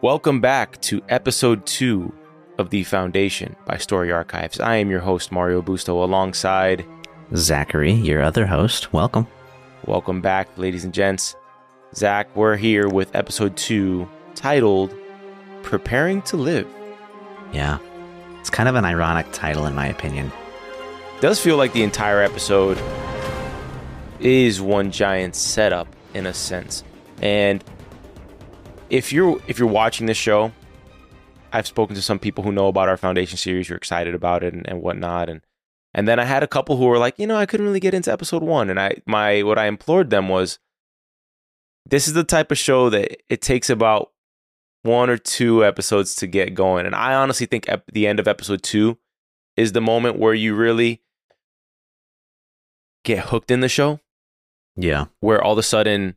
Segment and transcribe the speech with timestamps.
[0.00, 2.14] Welcome back to episode two
[2.56, 4.60] of The Foundation by Story Archives.
[4.60, 6.86] I am your host, Mario Busto, alongside
[7.34, 8.92] Zachary, your other host.
[8.92, 9.26] Welcome.
[9.86, 11.34] Welcome back, ladies and gents.
[11.96, 14.94] Zach, we're here with episode two titled
[15.64, 16.68] Preparing to Live.
[17.52, 17.78] Yeah.
[18.38, 20.30] It's kind of an ironic title, in my opinion.
[21.20, 22.80] does feel like the entire episode
[24.20, 26.84] is one giant setup in a sense.
[27.20, 27.64] And
[28.90, 30.52] if you're if you're watching this show,
[31.52, 34.54] I've spoken to some people who know about our foundation series, you're excited about it
[34.54, 35.28] and, and whatnot.
[35.28, 35.40] And
[35.94, 37.94] and then I had a couple who were like, you know, I couldn't really get
[37.94, 38.70] into episode one.
[38.70, 40.58] And I my what I implored them was
[41.86, 44.12] this is the type of show that it takes about
[44.82, 46.86] one or two episodes to get going.
[46.86, 48.98] And I honestly think ep- the end of episode two
[49.56, 51.02] is the moment where you really
[53.04, 54.00] get hooked in the show,
[54.76, 55.06] Yeah.
[55.20, 56.16] where all of a sudden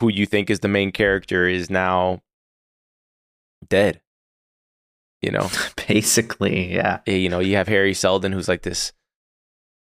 [0.00, 2.22] who you think is the main character is now
[3.68, 4.00] dead.
[5.20, 5.50] You know,
[5.88, 7.00] Basically, yeah.
[7.06, 8.92] Eh, you know, you have Hari Seldon who's like this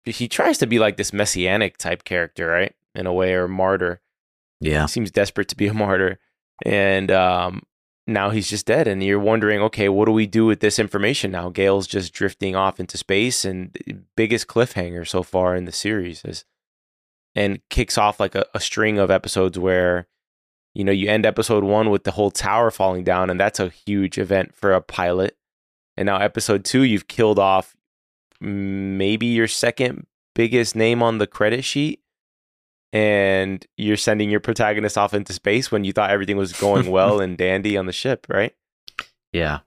[0.04, 2.74] he tries to be like this messianic type character, right?
[2.94, 4.00] In a way or martyr.
[4.60, 4.82] Yeah.
[4.82, 6.18] He seems desperate to be a martyr.
[6.64, 7.62] And um
[8.06, 11.30] now he's just dead and you're wondering, okay, what do we do with this information
[11.30, 11.48] now?
[11.48, 13.76] Gaal's just drifting off into space and
[14.16, 16.44] biggest cliffhanger so far in the series is
[17.34, 20.06] and kicks off like a, a string of episodes where
[20.74, 23.68] you know you end episode one with the whole tower falling down and that's a
[23.68, 25.36] huge event for a pilot
[25.96, 27.74] and now episode two you've killed off
[28.40, 32.00] maybe your second biggest name on the credit sheet
[32.92, 37.20] and you're sending your protagonist off into space when you thought everything was going well
[37.20, 38.54] and dandy on the ship right
[39.32, 39.60] Yeah.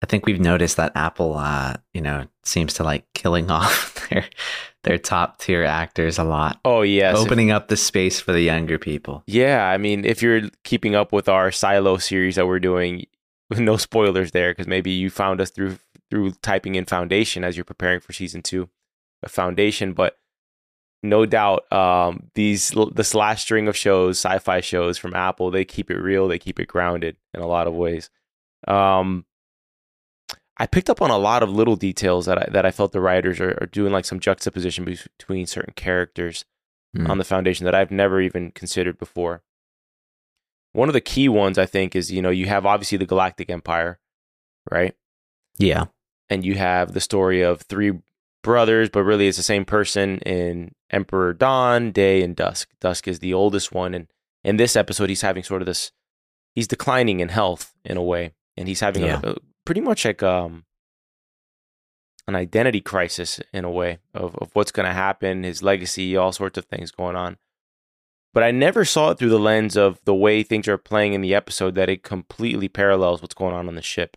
[0.00, 4.24] I think we've noticed that Apple, uh, you know, seems to like killing off their
[4.84, 8.42] their top tier actors a lot, oh yes if- opening up the space for the
[8.42, 9.22] younger people.
[9.26, 13.06] Yeah, I mean, if you're keeping up with our Silo series that we're doing,
[13.50, 15.78] with no spoilers there because maybe you found us through
[16.10, 18.68] through typing in Foundation as you're preparing for season two
[19.22, 19.92] of Foundation.
[19.92, 20.16] But
[21.02, 25.90] no doubt, um, these this last string of shows, sci-fi shows from Apple, they keep
[25.90, 28.10] it real, they keep it grounded in a lot of ways.
[28.66, 29.24] Um,
[30.58, 33.00] I picked up on a lot of little details that I, that I felt the
[33.00, 36.44] writers are, are doing, like some juxtaposition be- between certain characters
[36.96, 37.06] Mm.
[37.10, 39.42] on the foundation that I've never even considered before.
[40.72, 43.50] One of the key ones I think is you know you have obviously the Galactic
[43.50, 43.98] Empire,
[44.70, 44.94] right?
[45.58, 45.86] Yeah.
[46.30, 47.92] And you have the story of three
[48.42, 52.70] brothers, but really it's the same person in Emperor Dawn, Day, and Dusk.
[52.80, 54.06] Dusk is the oldest one, and
[54.42, 55.92] in this episode he's having sort of this
[56.54, 59.20] he's declining in health in a way, and he's having Yeah.
[59.22, 59.36] a, a
[59.68, 60.64] pretty much like um
[62.26, 66.32] an identity crisis in a way of, of what's going to happen, his legacy, all
[66.32, 67.36] sorts of things going on.
[68.32, 71.20] But I never saw it through the lens of the way things are playing in
[71.20, 74.16] the episode that it completely parallels what's going on on the ship.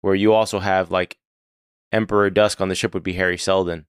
[0.00, 1.18] Where you also have like
[1.92, 3.86] Emperor Dusk on the ship would be Hari Seldon.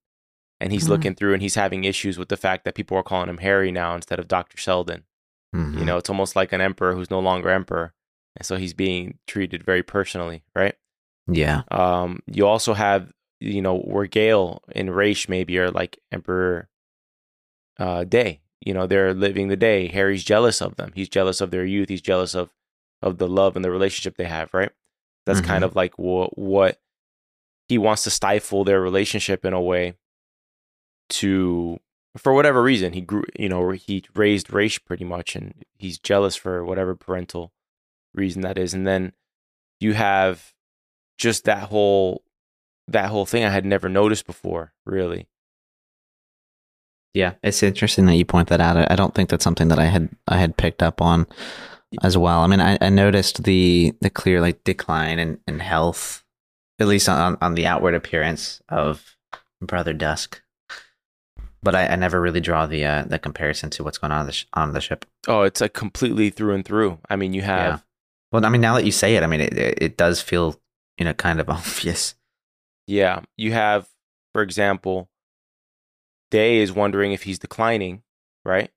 [0.60, 0.90] And he's Mhm.
[0.90, 3.72] looking through and he's having issues with the fact that people are calling him Hari
[3.72, 4.58] now instead of Dr.
[4.60, 5.06] Seldon.
[5.56, 5.80] Mhm.
[5.80, 7.94] You know, it's almost like an emperor who's no longer emperor.
[8.36, 10.76] And so he's being treated very personally, right?
[11.28, 11.64] Yeah.
[11.72, 16.70] Um, you also have, you know, where Gaal and Raych maybe are like Emperor
[17.80, 18.42] uh, Day.
[18.66, 19.88] You know, they're living the day.
[19.88, 20.92] Hari's jealous of them.
[20.96, 21.90] He's jealous of their youth.
[21.90, 22.50] He's jealous of
[23.02, 24.54] of the love and the relationship they have.
[24.54, 24.72] Right.
[25.26, 25.68] That's kind Mhm.
[25.68, 26.80] of like what what
[27.68, 29.96] he wants to stifle their relationship in a way
[31.10, 31.80] to
[32.18, 36.36] for whatever reason he grew you know he raised Raych pretty much and he's jealous
[36.36, 37.52] for whatever parental
[38.14, 39.14] reason that is and then
[39.80, 40.53] you have
[41.18, 42.24] just that whole
[42.88, 45.28] that whole thing I had never noticed before really
[47.14, 48.92] Yeah, it's interesting that you point that out.
[48.92, 51.28] I- don't think that's something that I had I had picked up on
[52.02, 52.40] as well.
[52.42, 56.24] I mean, I, I noticed the the clear like decline in, in health,
[56.80, 59.16] at least on on the outward appearance of
[59.62, 60.42] Brother Dusk.
[61.62, 64.26] But I, I never really draw the uh, the comparison to what's going on on
[64.26, 65.06] the, sh- on the ship.
[65.28, 67.86] oh it's like completely through and through I mean you have
[68.32, 70.60] Well, I mean, now that you say it, I mean, it, it does feel
[70.98, 72.16] you know kind of obvious.
[72.88, 73.88] Yeah, you have,
[74.34, 75.10] for example,
[76.32, 78.04] Day is wondering if he's declining,
[78.44, 78.72] right?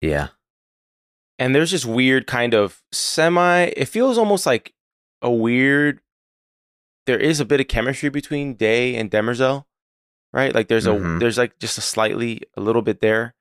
[0.00, 0.28] Yeah,
[1.38, 3.72] and there's this weird kind of semi.
[3.76, 4.74] It feels almost like
[5.22, 6.00] a weird.
[7.06, 9.64] There is a bit of chemistry between Day and Demerzel,
[10.32, 10.54] right?
[10.54, 11.18] Like there's a Mhm.
[11.20, 13.34] there's like just a slightly a little bit there,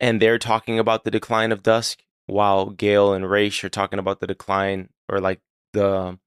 [0.00, 4.20] and they're talking about the decline of Dusk, while Gaal and Raych are talking about
[4.20, 5.40] the decline or like
[5.74, 6.18] the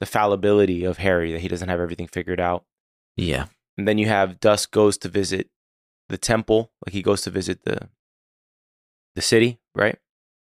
[0.00, 2.64] the fallibility of Hari that he doesn't have everything figured out.
[3.16, 3.46] Yeah.
[3.78, 5.48] And then you have Dusk goes to visit
[6.08, 7.88] the temple, like he goes to visit the
[9.14, 9.98] the city, right?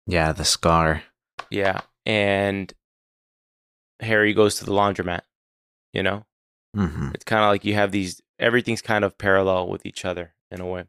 [0.07, 1.03] Yeah, the scar.
[1.51, 1.81] Yeah.
[2.07, 2.73] And
[4.03, 5.21] Hari goes to the laundromat,
[5.93, 6.25] you know?
[6.75, 10.35] hmm It's kind of like you have these everything's kind of parallel with each other
[10.51, 10.85] in a way.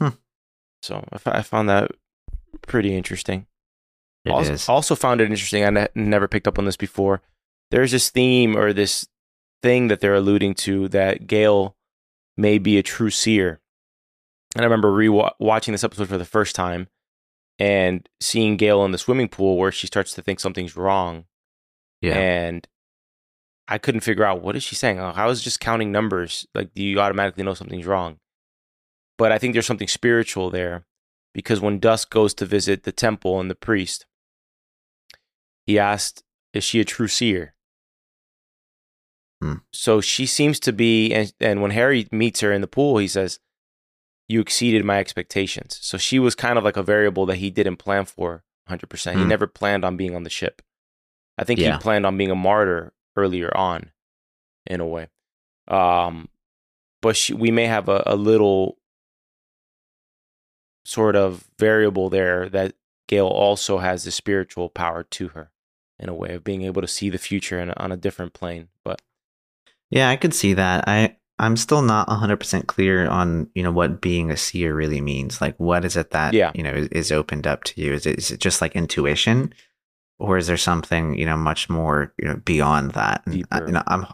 [0.00, 0.10] Hmm.
[0.82, 1.90] So I, f- I found that
[2.62, 3.46] pretty interesting.
[4.24, 4.68] It also, is.
[4.68, 5.64] also found it interesting.
[5.64, 7.22] I ne- never picked up on this before.
[7.70, 9.06] There's this theme or this
[9.62, 11.74] thing that they're alluding to that Gaal
[12.36, 13.60] may be a true seer.
[14.54, 16.88] And I remember re-watching this episode for the first time
[17.58, 21.24] and seeing Gaal in the swimming pool where she starts to think something's wrong.
[22.00, 22.16] yeah.
[22.16, 22.66] And
[23.70, 24.98] I couldn't figure out what is she saying.
[24.98, 26.46] Like, I was just counting numbers.
[26.54, 28.18] Like, do you automatically know something's wrong?
[29.18, 30.86] But I think there's something spiritual there
[31.34, 34.06] because when Dusk goes to visit the temple and the priest,
[35.66, 36.22] he asked,
[36.54, 37.54] "Is she a true seer?"
[39.40, 39.54] Hmm.
[39.72, 43.06] So she seems to be, and and when Hari meets her in the pool, he
[43.08, 43.38] says,
[44.28, 47.76] "You exceeded my expectations." So she was kind of like a variable that he didn't
[47.76, 48.88] plan for 100.
[48.88, 49.28] percent He Hmm.
[49.28, 50.60] never planned on being on the ship.
[51.38, 51.74] I think Yeah.
[51.76, 53.92] he planned on being a martyr earlier on,
[54.66, 55.08] in a way.
[55.68, 56.28] Um,
[57.00, 58.78] but she, we may have a, a little
[60.84, 62.74] sort of variable there that
[63.08, 65.50] Gaal also has the spiritual power to her,
[65.98, 68.68] in a way of being able to see the future in, on a different plane.
[69.90, 70.86] Yeah, I could see that.
[70.88, 75.40] I I'm still not 100% clear on, you know, what being a seer really means.
[75.40, 76.50] Like what is it that, Yeah.
[76.54, 77.92] you know, is, is opened up to you?
[77.92, 79.54] Is it, is it just like intuition
[80.18, 83.22] or is there something, you know, much more, you know, beyond that?
[83.24, 84.06] And, I, you know, I'm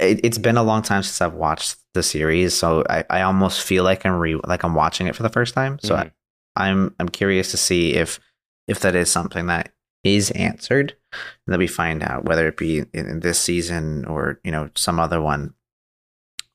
[0.00, 3.62] it, it's been a long time since I've watched the series, so I, I almost
[3.62, 5.78] feel like I'm re like I'm watching it for the first time.
[5.80, 6.10] So Mhm.
[6.56, 8.18] I, I'm I'm curious to see if
[8.66, 9.72] if that is something that
[10.04, 14.38] is answered and that we find out whether it be in, in this season or
[14.44, 15.54] you know some other one.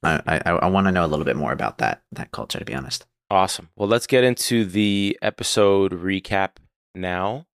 [0.04, 2.66] I I, I want to know a little bit more about that that culture to
[2.66, 3.06] be honest.
[3.30, 3.70] awesome.
[3.76, 6.52] Well, let's get into the episode recap
[6.96, 7.48] now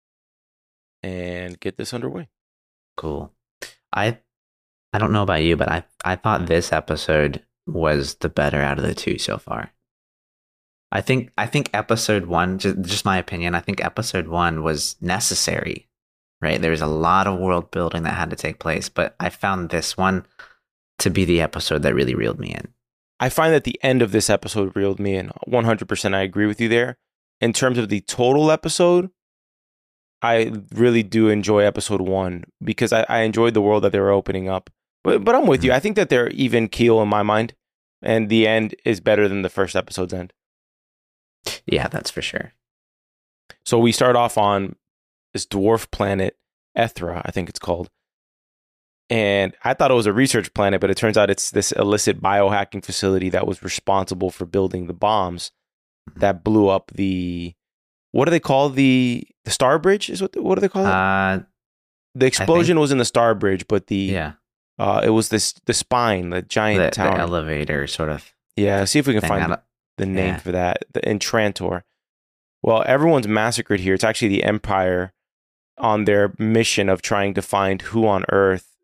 [1.04, 2.30] and get this underway.
[2.98, 3.32] Cool.
[3.94, 4.20] I
[4.94, 8.78] I don't know about you, but I I thought this episode was the better out
[8.78, 9.72] of the two so far.
[10.92, 14.96] I think I think episode one, just, just my opinion, I think episode one was
[15.02, 15.88] necessary.
[16.42, 19.30] Right, there was a lot of world building that had to take place, but I
[19.30, 20.26] found this one
[21.00, 22.74] to be the episode that really reeled me in.
[23.20, 25.32] I find that the end of this episode reeled me in.
[25.48, 26.98] 100% I agree with you there.
[27.42, 29.10] In terms of the total episode,
[30.22, 34.12] I really do enjoy episode one because I, I enjoyed the world that they were
[34.12, 34.70] opening up.
[35.04, 35.70] But, but I'm with you.
[35.70, 35.78] Mm-hmm.
[35.78, 37.54] I think that they're even keel in my mind,
[38.02, 40.34] and the end is better than the first episode's end.
[41.66, 42.54] Yeah, that's for sure.
[43.66, 44.76] So we start off on
[45.34, 46.38] this dwarf planet,
[46.76, 47.90] Ethra, I think it's called.
[49.10, 52.22] And I thought it was a research planet, but it turns out it's this illicit
[52.22, 55.52] biohacking facility that was responsible for building the bombs
[56.16, 57.54] that blew up the
[58.12, 60.10] what do they call the the Star Bridge?
[60.10, 60.90] Is what what do they call it?
[60.90, 61.40] Uh,
[62.16, 64.34] the explosion was in the Star Bridge, but the yeah,
[64.80, 69.00] uh, it was this the spine, the giant the, the elevator sort of yeah, see
[69.00, 69.62] if we can find I don't-
[69.98, 70.38] the name yeah.
[70.38, 70.86] for that.
[70.94, 71.84] The Entrantor.
[72.62, 73.94] Well, everyone's massacred here.
[73.94, 75.14] It's actually the Empire
[75.78, 78.76] on their mission of trying to find who on Earth,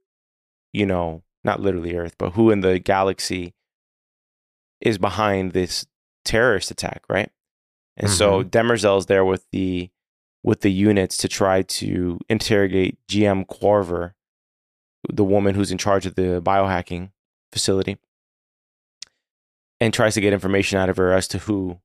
[0.74, 3.54] you know, not literally Earth, but who in the galaxy
[4.82, 5.86] is behind this
[6.26, 7.32] terrorist attack, right?
[7.98, 8.50] And so mm-hmm.
[8.50, 9.90] Demerzel's there with the
[10.44, 14.14] with the units to try to interrogate GM Quarver,
[15.08, 17.12] the woman who's in charge of the biohacking
[17.52, 17.98] facility,
[19.82, 21.80] and tries to get information out of her as to who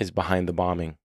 [0.00, 0.96] is behind the bombing.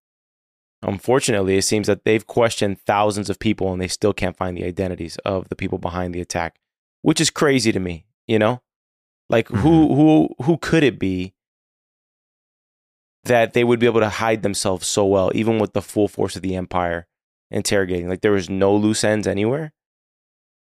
[0.81, 4.65] Unfortunately, it seems that they've questioned thousands of people and they still can't find the
[4.65, 6.57] identities of the people behind the attack,
[7.03, 8.61] which is crazy to me, you know?
[9.29, 9.95] Like who mm-hmm.
[9.95, 11.33] who who could it be
[13.23, 16.35] that they would be able to hide themselves so well even with the full force
[16.35, 17.07] of the empire
[17.49, 18.07] interrogating?
[18.07, 19.73] Like there was no loose ends anywhere?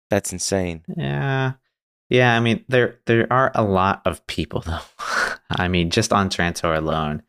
[0.09, 0.85] That's insane.
[0.97, 1.55] Yeah.
[2.11, 4.81] Yeah, I mean there there are a lot of people though.
[5.51, 7.23] I mean, just on Trantor alone,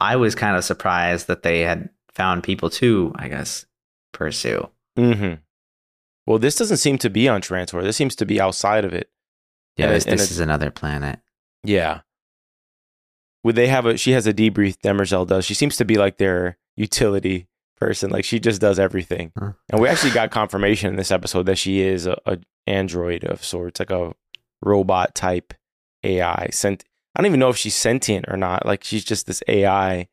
[0.00, 3.66] I was kind of surprised that they had found people to, I guess,
[4.12, 4.68] pursue.
[4.98, 5.40] Mhm.
[6.26, 7.82] Well, this doesn't seem to be on Trantor.
[7.82, 9.10] This seems to be outside of it.
[9.76, 11.18] Yeah, And this, and this is another planet.
[11.64, 12.00] Yeah.
[13.42, 13.96] Would they have a?
[13.98, 14.76] She has a debrief.
[14.78, 15.44] Demerzel does.
[15.44, 17.48] She seems to be like their utility
[17.78, 18.10] person.
[18.10, 19.32] Like she just does everything.
[19.38, 19.52] Huh.
[19.70, 23.44] And we actually got confirmation in this episode that she is a, a android of
[23.44, 24.14] sorts, like a
[24.62, 25.54] robot type
[26.02, 26.48] AI.
[26.50, 26.84] Sent.
[27.14, 28.66] I don't even know if she's sentient or not.
[28.66, 30.08] Like she's just this AI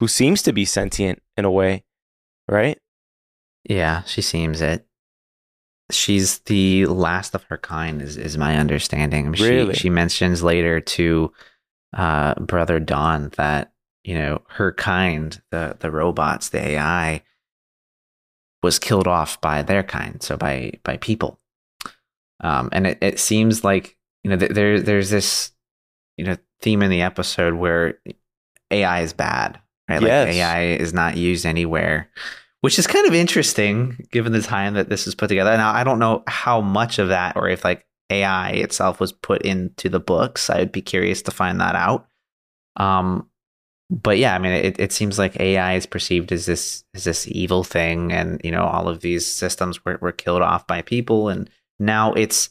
[0.00, 1.84] who seems to be sentient in a way,
[2.48, 2.78] right?
[3.64, 4.86] Yeah, she seems it.
[5.90, 9.32] She's the last of her kind, is, is my understanding.
[9.32, 9.74] Really?
[9.74, 11.32] She, she mentions later to
[11.96, 13.72] uh, Brother Dawn that,
[14.04, 17.22] you know, her kind, the, the robots, the AI,
[18.62, 21.40] was killed off by their kind, so by, by people.
[22.40, 25.52] Um, and it, it seems like, you know, th- there, there's this,
[26.16, 27.98] you know, theme in the episode where
[28.70, 30.02] AI is bad, right?
[30.02, 32.10] Like AI is not used anywhere
[32.60, 35.56] which is kind of interesting given the time that this is put together.
[35.56, 39.42] Now, I don't know how much of that or if like AI itself was put
[39.42, 40.50] into the books.
[40.50, 42.08] I would be curious to find that out.
[42.76, 43.28] Um,
[43.90, 47.26] but yeah, I mean, it, it seems like AI is perceived as this as this
[47.28, 51.30] evil thing, and you know, all of these systems were, were killed off by people,
[51.30, 52.50] and now it's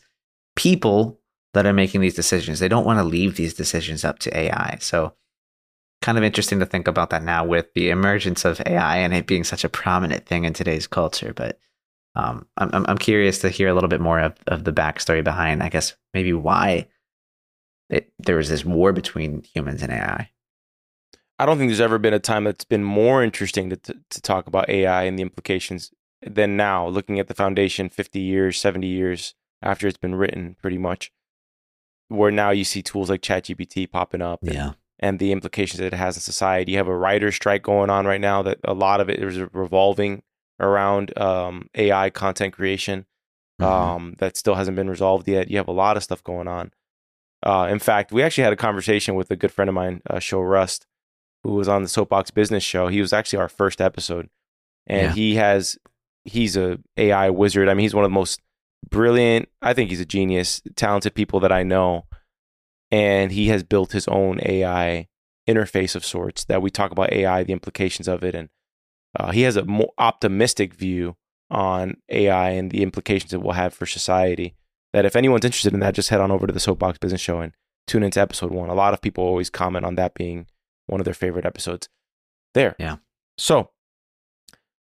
[0.55, 1.19] people
[1.53, 2.59] that are making these decisions.
[2.59, 4.77] They don't want to leave these decisions up to AI.
[4.79, 5.13] So
[6.01, 9.27] kind of interesting to think about that now with the emergence of AI and it
[9.27, 11.33] being such a prominent thing in today's culture.
[11.33, 11.59] But
[12.15, 15.63] um, I'm, I'm curious to hear a little bit more of, of the backstory behind,
[15.63, 16.87] I guess, maybe why
[17.89, 20.29] it, there was this war between humans and AI.
[21.39, 24.21] I don't think there's ever been a time that's been more interesting to, to, to
[24.21, 25.91] talk about AI and the implications
[26.25, 30.77] than now, looking at the foundation 50 years, 70 years after it's been written, pretty
[30.77, 31.11] much.
[32.09, 34.53] Where now you see tools like ChatGPT popping up and,
[34.99, 36.71] and the implications that it has in society.
[36.71, 39.37] You have a writer strike going on right now that a lot of it is
[39.53, 40.23] revolving
[40.59, 43.05] around um, AI content creation
[43.59, 43.65] Mhm.
[43.65, 45.49] um, that still hasn't been resolved yet.
[45.49, 46.71] You have a lot of stuff going on.
[47.43, 50.19] Uh, in fact, we actually had a conversation with a good friend of mine, uh,
[50.19, 50.85] Show Rust,
[51.43, 52.87] who was on the Soapbox Business Show.
[52.87, 54.29] He was actually our first episode,
[54.85, 55.13] and Yeah.
[55.13, 55.77] he has
[56.27, 57.69] he's a AI wizard.
[57.69, 58.41] I mean, he's one of the most
[58.89, 59.49] brilliant.
[59.61, 62.05] I think he's a genius, talented people that I know,
[62.91, 65.07] and he has built his own AI
[65.47, 68.49] interface of sorts that we talk about AI, the implications of it, and
[69.17, 71.15] uh, he has a more optimistic view
[71.49, 74.55] on AI and the implications it will have for society.
[74.93, 77.39] That if anyone's interested in that, just head on over to the Soapbox Business Show
[77.39, 77.53] and
[77.87, 78.69] tune into episode one.
[78.69, 80.47] A lot of people always comment on that being
[80.87, 81.89] one of their favorite episodes.
[82.53, 82.75] There.
[82.79, 82.97] Yeah.
[83.37, 83.71] So,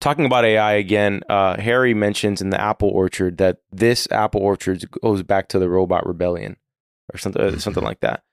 [0.01, 4.83] talking about AI again, uh, Hari mentions in the apple orchard that this apple orchard
[5.01, 6.57] goes back to the robot rebellion
[7.13, 8.23] or something, uh, something like that.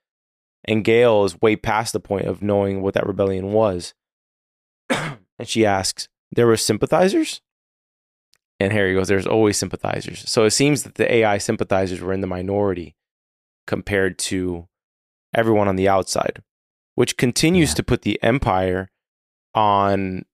[0.65, 3.95] And Gaal is way past the point of knowing what that rebellion was.
[4.91, 7.41] and she asks, There were sympathizers?
[8.61, 10.29] And Hari goes, There's always sympathizers.
[10.29, 12.97] So it seems that the AI sympathizers were in the minority
[13.67, 14.67] compared to
[15.35, 16.43] everyone on the outside,
[16.97, 17.75] which continues Yeah.
[17.77, 18.91] to put the empire
[19.55, 20.25] on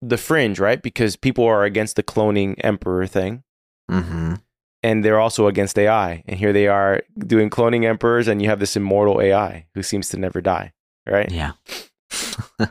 [0.00, 0.80] the fringe, right?
[0.82, 3.42] Because people are against the cloning emperor thing
[3.90, 4.34] Mm-hmm.
[4.82, 6.22] and they're also against AI.
[6.26, 10.10] And here they are doing cloning emperors, and you have this immortal AI who seems
[10.10, 10.72] to never die,
[11.06, 11.30] right?
[11.30, 11.52] Yeah.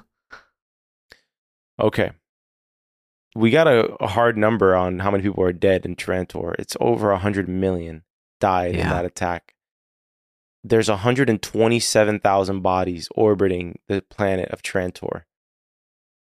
[1.79, 2.12] Okay.
[3.36, 6.55] We got a, a hard number on how many people are dead in Trantor.
[6.57, 8.03] It's over 100 million
[8.39, 9.53] died in that attack.
[10.63, 15.24] There's 127,000 bodies orbiting the planet of Trantor,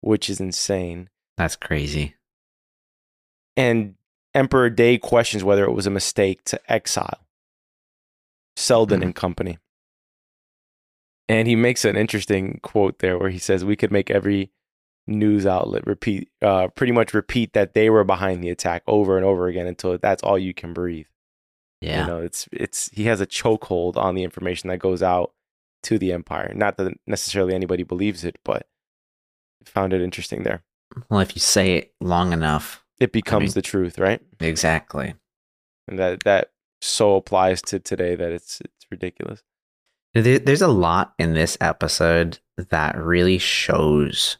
[0.01, 1.09] which is insane.
[1.37, 2.15] That's crazy.
[3.57, 3.95] And
[4.33, 7.25] Emperor Day questions whether it was a mistake to exile
[8.55, 9.03] Seldon Hmm.
[9.07, 9.57] and company.
[11.27, 14.51] And he makes an interesting quote there where he says, We could make every
[15.07, 19.25] news outlet repeat, uh, pretty much repeat that they were behind the attack over and
[19.25, 21.07] over again until that's all you can breathe.
[21.81, 22.01] Yeah.
[22.01, 25.31] You know, it's, it's, he has a chokehold on the information that goes out
[25.83, 26.51] to the empire.
[26.53, 28.67] Not that necessarily anybody believes it, but
[29.65, 30.63] found it interesting there.
[31.09, 34.21] Well, if you say it long enough, It becomes mean- the truth, right?
[34.39, 35.13] exactly.
[35.87, 36.51] and that that
[36.81, 39.43] so applies to today that it's it's ridiculous.
[40.13, 44.37] There, there's a lot in this episode that really shows,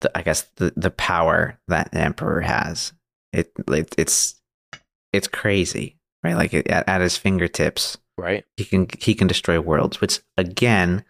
[0.00, 2.92] the, I guess, the, the power that the Emperor has.
[3.32, 4.40] It, it it's
[5.12, 6.34] it's crazy, right?
[6.34, 8.44] Like it, at, at his fingertips, Right?
[8.56, 11.04] he can he can destroy worlds, which again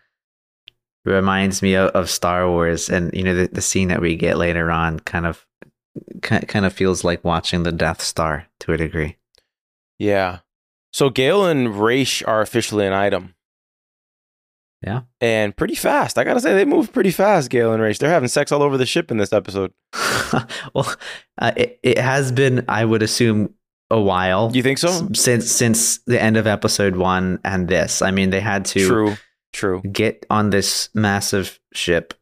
[1.05, 4.39] reminds me of, of Star Wars, and you know the, the scene that we get
[4.39, 5.47] later on kind of
[6.23, 9.17] ki- kind of feels like watching the Death Star to a degree.
[9.99, 10.39] Yeah.
[10.93, 13.35] So Gaal and Raych are officially an item.
[14.83, 15.03] Yeah.
[15.21, 16.19] And pretty fast.
[16.19, 17.99] I gotta say they move pretty fast, Gaal and Raych.
[17.99, 19.73] They're having sex all over the ship in this episode.
[20.75, 20.95] well,
[21.39, 23.55] uh, it, it has been, I would assume,
[23.91, 24.51] a while.
[24.55, 25.09] You think so?
[25.13, 29.17] Since since the end of episode one and this, I mean, they had to True.
[29.53, 29.81] True.
[29.83, 32.15] get on this massive ship,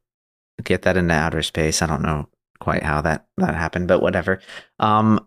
[0.64, 1.82] get that into outer space.
[1.82, 2.28] I don't know
[2.60, 4.40] quite how that that happened, but whatever.
[4.78, 5.26] Um,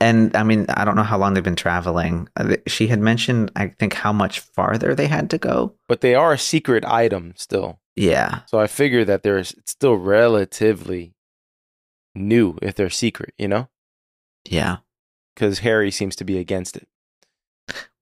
[0.00, 2.28] and I mean, I don't know how long they've been traveling.
[2.36, 5.74] Uh, She had mentioned, I think, how much farther they had to go.
[5.88, 7.80] But they are a secret item still.
[7.98, 11.14] Yeah, So I figure that there's it's still relatively
[12.14, 13.68] new if they're secret, you know?
[14.48, 14.78] yeah.
[15.34, 16.88] Because Hari seems to be against it.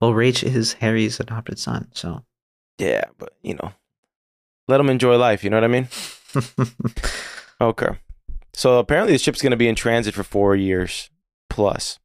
[0.01, 2.25] Well, Raych is Hari's adopted son, so.
[2.79, 3.73] Yeah, but you know,
[4.69, 5.45] let them enjoy life.
[5.45, 5.89] You know what I mean?
[7.61, 7.89] Okay.
[8.53, 11.11] So apparently the ship's going to be in transit for four years
[11.49, 11.99] plus.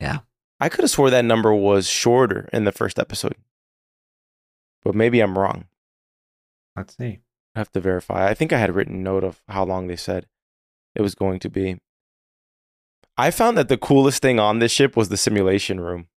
[0.00, 0.18] Yeah.
[0.60, 3.36] I could have swore that number was shorter in the first episode,
[4.82, 5.66] but maybe I'm wrong.
[6.76, 7.20] Let's see.
[7.54, 8.28] I have to verify.
[8.28, 10.26] I think I had written note of how long they said
[10.96, 11.78] it was going to be.
[13.16, 16.08] I found that the coolest thing on this ship was the simulation room.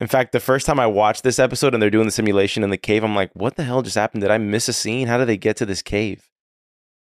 [0.00, 2.70] In fact, the first time I watched this episode and they're doing the simulation in
[2.70, 4.20] the cave, I'm like, what the hell just happened?
[4.22, 5.08] Did I miss a scene?
[5.08, 6.28] How did they get to this cave?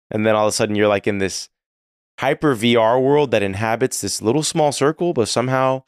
[0.09, 1.47] And then all of a sudden you're like in this
[2.19, 5.83] hyper VR world that inhabits this little small circle, but somehow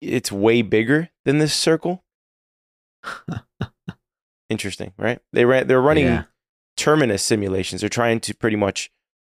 [0.00, 2.04] it's way bigger than this circle.
[4.48, 5.18] Interesting, right?
[5.32, 6.24] They ran, they're running Yeah.
[6.76, 7.80] terminus simulations.
[7.80, 8.90] They're trying to pretty much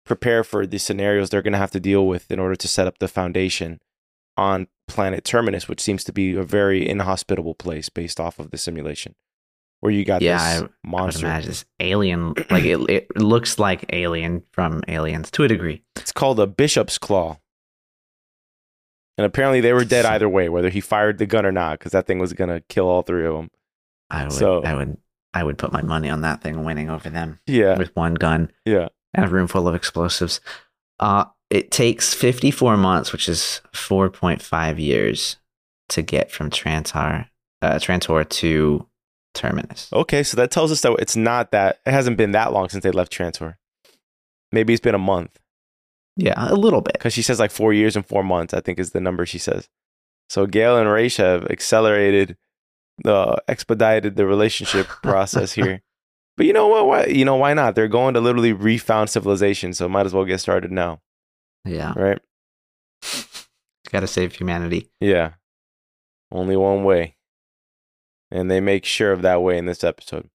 [0.05, 2.87] prepare for the scenarios they're going to have to deal with in order to set
[2.87, 3.79] up the foundation
[4.35, 8.57] on planet Terminus, which seems to be a very inhospitable place based off of the
[8.57, 9.15] simulation,
[9.81, 11.25] where you got Yeah, this I monster.
[11.25, 15.83] imagine this alien, like it, it looks like Alien from Aliens to a degree.
[15.95, 17.37] It's called a bishop's claw.
[19.17, 21.91] And apparently they were dead either way, whether he fired the gun or not, because
[21.91, 23.49] that thing was going to kill all three of them.
[24.09, 24.97] I would, So- I would,
[25.33, 27.77] I would put my money on that thing winning over them Yeah.
[27.77, 28.89] with one gun Yeah.
[29.13, 30.39] and a room full of explosives.
[30.99, 35.37] Uh, it takes 54 months, which is 4.5 years,
[35.89, 37.27] to get from Trantor,
[37.61, 38.85] uh, Trantor to
[39.33, 39.89] Terminus.
[39.93, 40.23] Okay.
[40.23, 42.91] So that tells us that it's not that, it hasn't been that long since they
[42.91, 43.55] left Trantor.
[44.51, 45.39] Maybe it's been a month.
[46.17, 46.93] Yeah, a little bit.
[46.93, 49.37] because she says like four years and four months, I think is the number she
[49.37, 49.69] says.
[50.29, 52.37] So Gaal and Raych have accelerated
[53.03, 55.83] the expedited the relationship process here.
[56.35, 56.87] But you know what?
[56.87, 57.75] Why you know why not?
[57.75, 61.01] They're going to literally refound civilization, so might as well get started now,
[61.67, 62.19] Yeah, right?
[63.91, 64.89] got to save humanity.
[64.99, 65.33] Yeah.
[66.31, 67.15] Only one way.
[68.31, 70.29] And they make sure of that way in this episode.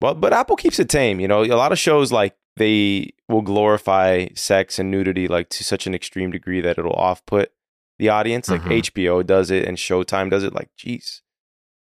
[0.00, 1.18] Well, but Apple keeps it tame.
[1.20, 5.64] You know, a lot of shows like they will glorify sex and nudity like to
[5.64, 7.50] such an extreme degree that it'll off put
[7.98, 8.48] the audience.
[8.48, 8.78] Like Mhm.
[8.82, 10.54] HBO does it and Showtime does it.
[10.54, 11.22] Like, geez.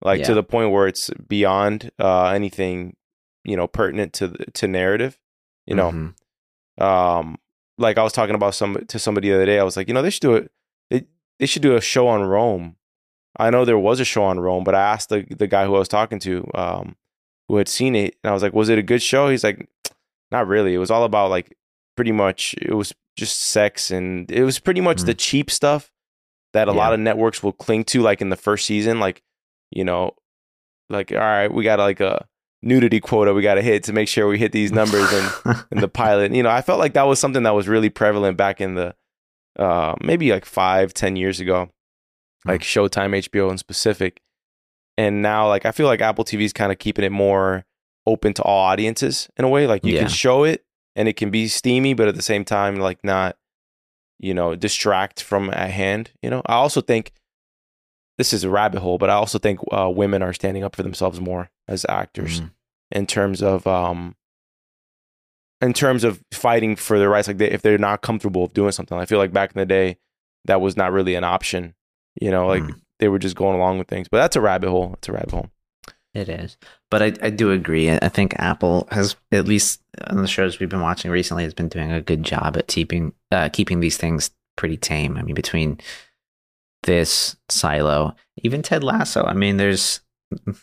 [0.01, 2.95] Like to the point where it's beyond uh, anything,
[3.45, 5.17] you know, pertinent to the, to narrative.
[5.65, 5.91] You know,
[6.79, 6.83] Mhm.
[6.83, 7.37] um
[7.77, 9.59] like I was talking about some to somebody the other day.
[9.59, 10.51] I was like, you know, they should do it.
[10.89, 11.05] They
[11.39, 12.75] they should do a show on Rome.
[13.38, 15.75] I know there was a show on Rome, but I asked the the guy who
[15.75, 16.95] I was talking to, um,
[17.47, 19.29] who had seen it, and I was like, was it a good show?
[19.29, 19.67] He's like,
[20.31, 20.73] not really.
[20.73, 21.55] It was all about like
[21.95, 25.91] pretty much it was just sex and it was pretty much the cheap stuff
[26.53, 26.77] that a Yeah.
[26.77, 29.21] lot of networks will cling to, like in the first season, like
[29.71, 30.15] you know,
[30.89, 32.27] like all right, we got like a
[32.63, 35.80] nudity quota we got to hit to make sure we hit these numbers and in
[35.80, 36.34] the pilot.
[36.34, 38.95] You know, I felt like that was something that was really prevalent back in the
[39.60, 41.69] uh, maybe like five, ten years ago,
[42.45, 44.19] like Showtime, HBO in specific.
[44.97, 47.65] And now, like, I feel like Apple TV is kind of keeping it more
[48.06, 49.65] open to all audiences in a way.
[49.65, 50.02] Like, you Yeah.
[50.02, 50.63] can show it
[50.95, 53.36] and it can be steamy, but at the same time, like, not,
[54.19, 56.12] you know, distract from at hand.
[56.21, 57.12] You know, I also think
[58.23, 60.83] this is a rabbit hole, but I also think uh, women are standing up for
[60.83, 62.51] themselves more as actors Mhm.
[62.91, 64.15] in terms of um
[65.62, 68.71] in terms of fighting for their rights like they, if they're not comfortable of doing
[68.71, 69.97] something i feel like back in the day
[70.45, 71.73] that was not really an option
[72.21, 72.79] you know like Mm.
[72.99, 75.31] they were just going along with things but that's a rabbit hole it's a rabbit
[75.31, 75.49] hole
[76.13, 76.57] It is.
[76.91, 77.89] But I, I do agree.
[77.89, 79.81] I I think Apple has, at least
[80.12, 83.13] on the shows we've been watching recently, has been doing a good job at keeping
[83.31, 85.17] uh, keeping these things pretty tame.
[85.17, 85.79] I mean, between
[86.83, 89.23] this silo, even Ted Lasso.
[89.25, 90.01] I mean, there's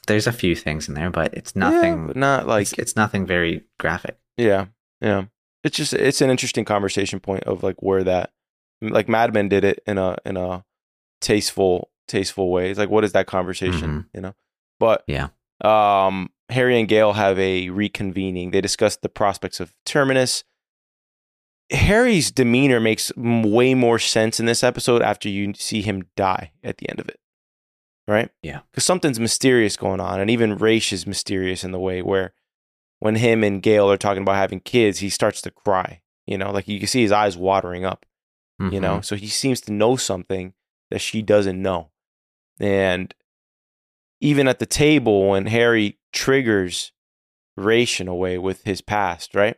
[0.07, 2.07] there's a few things in there, but it's Yeah, nothing.
[2.09, 4.19] but not like it's, it's nothing very graphic.
[4.37, 4.67] yeah
[5.01, 5.25] yeah
[5.65, 8.33] it's just it's an interesting conversation point of like where that
[8.81, 10.65] like Mad Men did it in a in a
[11.21, 14.35] tasteful tasteful way it's like what is that conversation you know
[14.81, 15.29] but Yeah.
[15.63, 20.43] um Harry and Gaal have a reconvening they discuss the prospects of Terminus
[21.71, 26.79] Hari's demeanor makes way more sense in this episode after you see him die at
[26.79, 27.21] the end of it.
[28.09, 28.31] Right?
[28.43, 28.61] Yeah.
[28.71, 30.21] Because something's mysterious going on.
[30.21, 32.33] And even Raych is mysterious in the way where
[32.99, 36.01] when him and Gaal are talking about having kids, he starts to cry.
[36.27, 38.07] You know, like you can see his eyes watering up,
[38.59, 38.97] you know?
[38.97, 39.03] Mm-hmm.
[39.03, 40.55] So he seems to know something
[40.91, 41.91] that she doesn't know.
[42.61, 43.15] And
[44.21, 46.93] even at the table, when Hari triggers
[47.59, 49.57] Raych in a way with his past, right?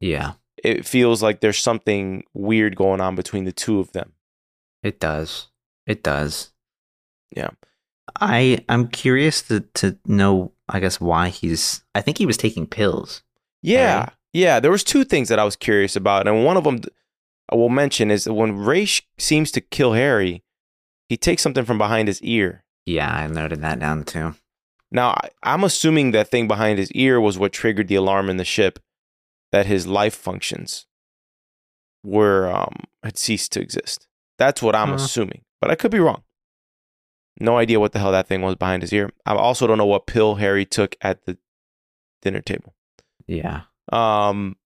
[0.00, 4.12] Yeah, It feels like there's something weird going on between the two of them.
[4.82, 5.48] it does.
[5.86, 6.52] It does.
[7.36, 7.50] Yeah.
[8.20, 10.52] I I'm curious to to know.
[10.68, 11.82] I guess why he's.
[11.94, 13.22] I think he was taking pills.
[13.62, 14.12] Yeah, Right.
[14.32, 14.60] yeah.
[14.60, 16.80] There was two things that I was curious about, and one of them
[17.50, 20.42] I will mention is that when Raych seems to kill Hari,
[21.08, 22.64] he takes something from behind his ear.
[22.86, 24.34] Yeah, I noted that down too.
[24.90, 28.36] Now, I, I'm assuming that thing behind his ear was what triggered the alarm in
[28.38, 28.78] the ship
[29.54, 30.84] that his life functions
[32.02, 34.08] were um, had ceased to exist.
[34.36, 34.96] That's what I'm Huh.
[34.96, 36.24] assuming, but I could be wrong.
[37.38, 39.10] No idea what the hell that thing was behind his ear.
[39.24, 41.38] I also don't know what pill Hari took at the
[42.20, 42.74] dinner table.
[43.28, 43.60] Yeah.
[43.92, 44.56] Um,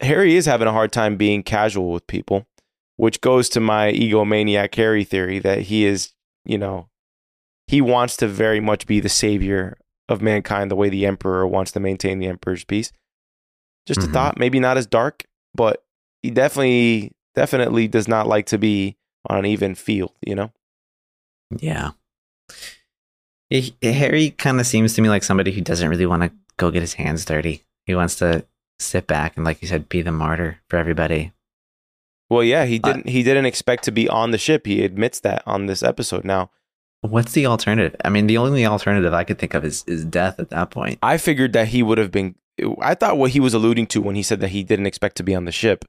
[0.00, 2.46] Hari is having a hard time being casual with people,
[2.94, 6.12] which goes to my egomaniac Hari theory that he is,
[6.44, 6.88] you know,
[7.66, 9.76] he wants to very much be the savior
[10.08, 12.92] of mankind the way the emperor wants to maintain the emperor's peace.
[13.86, 14.12] Just a Mhm.
[14.12, 15.84] thought, maybe not as dark, but
[16.22, 18.96] he definitely definitely does not like to be
[19.28, 20.52] on an even field, you know?
[21.58, 21.90] Yeah.
[23.50, 26.70] He- Hari kind of seems to me like somebody who doesn't really want to go
[26.70, 27.64] get his hands dirty.
[27.86, 28.46] He wants to
[28.78, 31.32] sit back and, like you said, be the martyr for everybody.
[32.30, 34.66] Well, yeah, he Uh, didn't he didn't expect to be on the ship.
[34.66, 36.24] He admits that on this episode.
[36.24, 36.50] Now,
[37.02, 37.94] What's the alternative?
[38.02, 40.98] I mean, the only alternative I could think of is, is death at that point.
[41.02, 42.34] I figured that he would have been.
[42.80, 45.22] I thought what he was alluding to when he said that he didn't expect to
[45.22, 45.84] be on the ship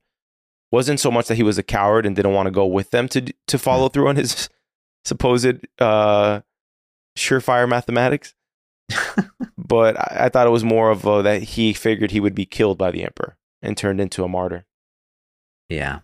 [0.72, 3.08] wasn't so much that he was a coward and didn't want to go with them
[3.10, 4.50] to to follow through on his
[5.06, 6.42] supposed uh,
[7.18, 8.34] surefire mathematics,
[9.58, 12.46] but I, I thought it was more of uh, that he figured he would be
[12.46, 14.66] killed by the emperor and turned into a martyr.
[15.70, 16.00] Yeah.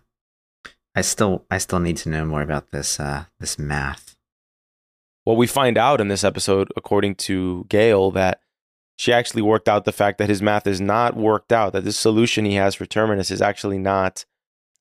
[0.94, 4.16] I still I still need to know more about this uh this math.
[5.24, 8.40] Well, we find out in this episode, according to Gaal, that
[9.02, 11.96] she actually worked out the fact that his math is not worked out, that this
[11.98, 14.24] solution he has for Terminus is actually not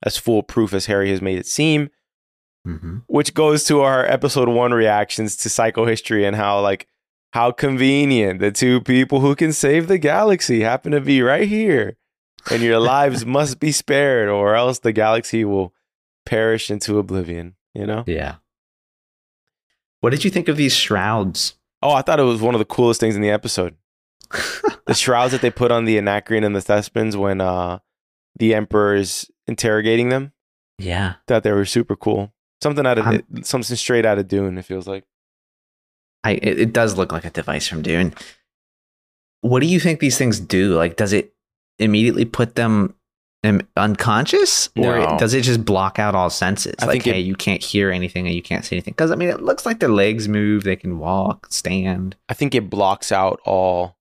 [0.04, 1.90] as foolproof as Hari has made it seem,
[2.68, 2.98] Mm-hmm.
[3.08, 6.86] which goes to our episode one reactions to psychohistory and how, like,
[7.34, 11.98] how convenient the two people who can save the galaxy happen to be right here.
[12.52, 15.74] And your lives must be spared, or else the galaxy will
[16.28, 18.04] perish into oblivion, you know?
[18.06, 18.36] Yeah.
[20.02, 21.56] What did you think of these shrouds?
[21.82, 23.76] Oh, I thought it was one of the coolest things in the episode.
[24.88, 27.80] the shrouds that they put on the Anacreon and the Thespians when uh,
[28.38, 30.32] the Emperor is interrogating them.
[30.78, 31.16] yeah.
[31.28, 32.34] Thought they were super cool.
[32.62, 34.58] Something out of I'm- something straight out of Dune.
[34.58, 35.04] It feels like.
[36.24, 38.14] I it, it does look like a device from Dune.
[39.42, 40.76] What do you think these things do?
[40.76, 41.34] Like, does it
[41.80, 42.94] immediately put them
[43.44, 45.18] um, unconscious, or No.
[45.18, 46.76] does it just block out all senses?
[46.80, 48.92] I like, think it- hey, you can't hear anything and you can't see anything.
[48.92, 50.64] Because I mean, it looks like their legs move.
[50.64, 52.16] They can walk, stand.
[52.30, 53.98] I think it blocks out all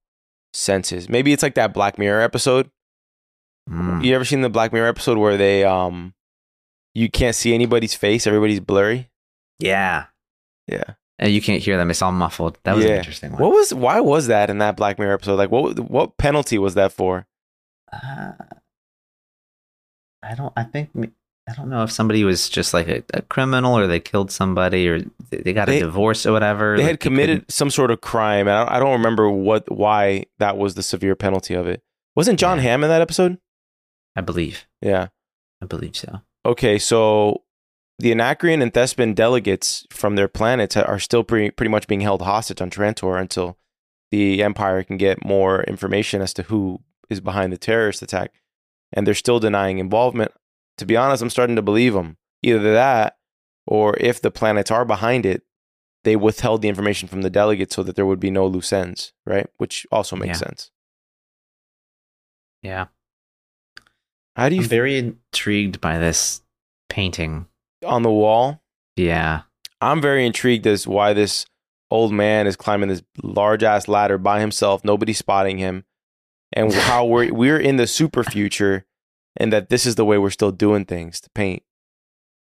[0.52, 1.08] senses.
[1.08, 2.70] Maybe it's like that Black Mirror episode.
[3.68, 4.04] Mm.
[4.04, 6.14] You ever seen the Black Mirror episode where they um,
[6.94, 9.10] you can't see anybody's face, everybody's blurry.
[9.58, 10.06] Yeah,
[10.66, 10.94] Yeah.
[11.18, 11.90] and you can't hear them.
[11.90, 12.58] It's all muffled.
[12.64, 12.92] That was Yeah.
[12.92, 13.42] an interesting one.
[13.42, 13.74] What was?
[13.74, 15.36] Why was that in that Black Mirror episode?
[15.36, 15.78] Like, what?
[15.78, 17.26] What penalty was that for?
[17.92, 18.32] Uh,
[20.22, 20.52] I don't.
[20.56, 20.90] I think.
[21.50, 24.88] I don't know if somebody was just like a, a criminal or they killed somebody
[24.88, 26.76] or they, got They- a divorce or whatever.
[26.76, 29.70] they like, had committed some sort of crime and I don't, I don't remember what
[29.70, 31.82] why that was the severe penalty of it
[32.14, 32.62] wasn't john Yeah.
[32.64, 33.38] hamm in that episode
[34.16, 34.66] I believe.
[34.80, 35.08] yeah
[35.62, 36.20] I believe so.
[36.46, 37.42] okay so
[37.98, 42.22] the anacreon and thespian delegates from their planets are still pretty, pretty much being held
[42.22, 43.58] hostage on trantor until
[44.10, 48.32] the empire can get more information as to who is behind the terrorist attack
[48.92, 50.32] and they're still denying involvement
[50.80, 53.16] to be honest i'm starting to believe them either that
[53.66, 55.42] or if the planets are behind it
[56.04, 59.12] they withheld the information from the delegates so that there would be no loose ends,
[59.26, 59.46] right?
[59.58, 60.46] Which also makes Yeah.
[60.48, 60.70] sense.
[62.62, 62.86] Yeah.
[64.36, 66.40] How do you I'm f- very intrigued by this
[66.88, 67.46] painting.
[67.84, 68.62] on the wall?
[68.96, 69.42] Yeah.
[69.82, 71.44] I'm very intrigued as why this
[71.90, 75.84] old man is climbing this large ass ladder by himself, nobody spotting him,
[76.52, 78.86] and how we're we're in the super future,
[79.40, 81.62] and that this is the way we're still doing things to paint.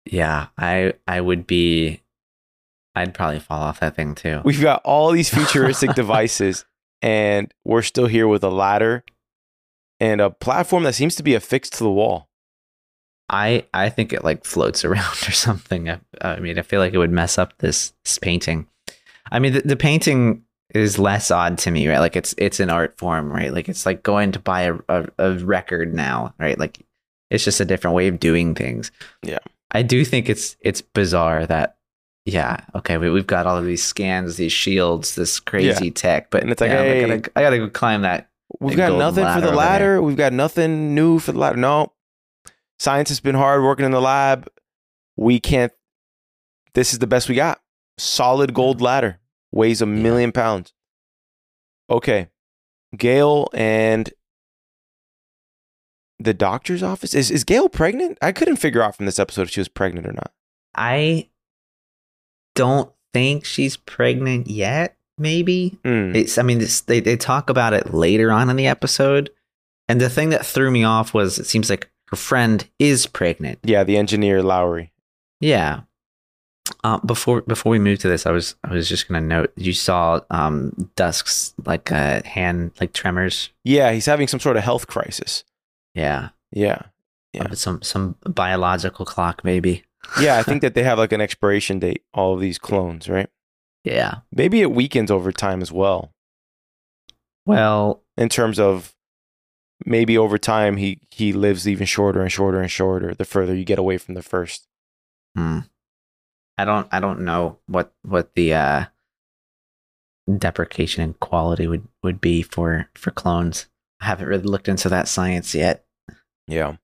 [0.05, 0.49] Yeah.
[0.59, 2.03] I I would be
[2.95, 4.41] I'd probably fall off that thing too.
[4.45, 6.65] We've got all these futuristic devices,
[7.01, 9.05] and we're still here with a ladder
[10.01, 12.29] and a platform that seems to be affixed to the wall.
[13.29, 15.89] I I think it like floats around or something.
[15.89, 18.67] I, I mean, I feel like it would mess up this, this painting.
[19.31, 20.43] I mean, the, the painting
[20.75, 22.01] is less odd to me, right?
[22.01, 23.53] Like it's it's an art form, right?
[23.53, 26.59] Like it's like going to buy a, a, a record now, right?
[26.59, 26.85] Like
[27.31, 28.91] it's just a different way of doing things.
[29.23, 29.39] Yeah.
[29.71, 31.77] I do think it's it's bizarre that
[32.25, 36.43] yeah, okay, we, we've got all of these scans, these shields, this crazy tech, but
[36.43, 38.29] And it's like, yeah, hey- I, gotta, I gotta go climb that
[38.61, 40.01] We've got nothing for the ladder.
[40.03, 41.57] We've got nothing new for the ladder.
[41.57, 41.93] No.
[42.79, 44.49] Science has been hard working in the lab.
[45.17, 45.73] We can't.
[46.75, 47.61] This is the best we got.
[47.99, 49.21] Solid gold ladder.
[49.53, 50.73] Weighs a million pounds.
[51.91, 52.29] Okay.
[52.97, 54.11] Gaal and
[56.19, 57.15] the doctor's office.
[57.15, 58.19] Is, is Gaal pregnant?
[58.21, 60.33] I couldn't figure out from this episode if she was pregnant or not.
[60.75, 61.29] I
[62.55, 64.97] don't think she's pregnant yet.
[65.17, 66.13] Maybe Hmm.
[66.15, 66.39] it's.
[66.39, 69.31] I mean, it's, they they talk about it later on in the episode,
[69.89, 73.59] and the thing that threw me off was it seems like her friend is pregnant.
[73.65, 74.93] Yeah, the engineer Lowry.
[75.41, 75.81] Yeah.
[76.85, 79.73] Uh, before before we move to this, I was I was just gonna note you
[79.73, 83.51] saw um Dusk's like uh, hand like tremors.
[83.65, 85.43] Yeah, he's having some sort of health crisis.
[85.95, 86.83] Yeah, Yeah.
[87.33, 87.53] Yeah.
[87.55, 89.85] Some some biological clock maybe.
[90.21, 93.29] Yeah, I think that they have like an expiration date, all of these clones, right?
[93.85, 94.21] Yeah.
[94.33, 96.13] Maybe it weakens over time as well,
[97.47, 98.95] Well, in terms of
[99.87, 103.65] maybe over time he he lives even shorter and shorter and shorter the further you
[103.65, 104.67] get away from the first.
[105.37, 105.61] hmm.
[106.57, 108.85] I don't I don't know what what the uh
[110.37, 113.67] deprecation and quality would would be for for clones.
[114.01, 115.85] I haven't really looked into that science yet.
[116.47, 116.77] Yeah.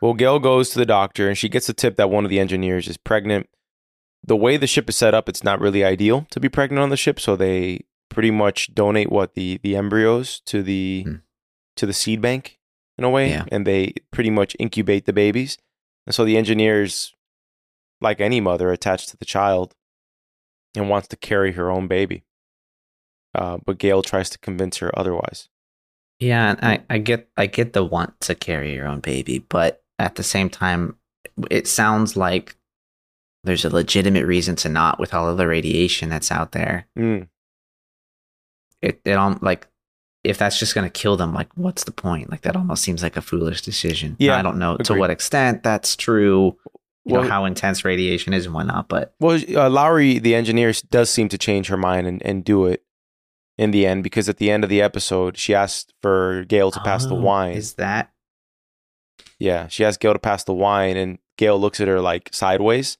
[0.00, 2.38] Well, Gaal goes to the doctor and she gets a tip that one of the
[2.40, 3.48] engineers is pregnant.
[4.26, 6.88] The way the ship is set up, it's not really ideal to be pregnant on
[6.90, 11.14] the ship, so they pretty much donate what the the embryos to the Hmm.
[11.76, 12.58] to the seed bank
[12.96, 13.44] in a way, Yeah.
[13.50, 15.58] and they pretty much incubate the babies.
[16.06, 17.14] And so the engineers,
[18.00, 19.74] like any mother, attached to the child
[20.76, 22.24] and wants to carry her own baby.
[23.34, 25.48] Uh, but Gaal tries to convince her otherwise.
[26.24, 30.14] Yeah, I, I get I get the want to carry your own baby, but at
[30.14, 30.96] the same time,
[31.50, 32.56] it sounds like
[33.44, 36.86] there's a legitimate reason to not with all of the radiation that's out there.
[36.98, 37.28] Mm.
[38.80, 39.66] It it um like
[40.22, 42.30] if that's just gonna kill them, like what's the point?
[42.30, 44.16] Like that almost seems like a foolish decision.
[44.18, 46.56] Yeah, I don't know to what extent that's true.
[47.04, 50.72] You Well- know how intense radiation is and whatnot, but Well, uh, Lowry, the engineer,
[50.90, 52.82] does seem to change her mind and, and do it
[53.56, 56.80] in the end because at the end of the episode, she asked for Gaal to
[56.80, 57.56] pass the Oh, wine.
[57.56, 58.10] Is that
[59.38, 62.98] yeah, she asked Gaal to pass the wine, and Gaal looks at her like sideways,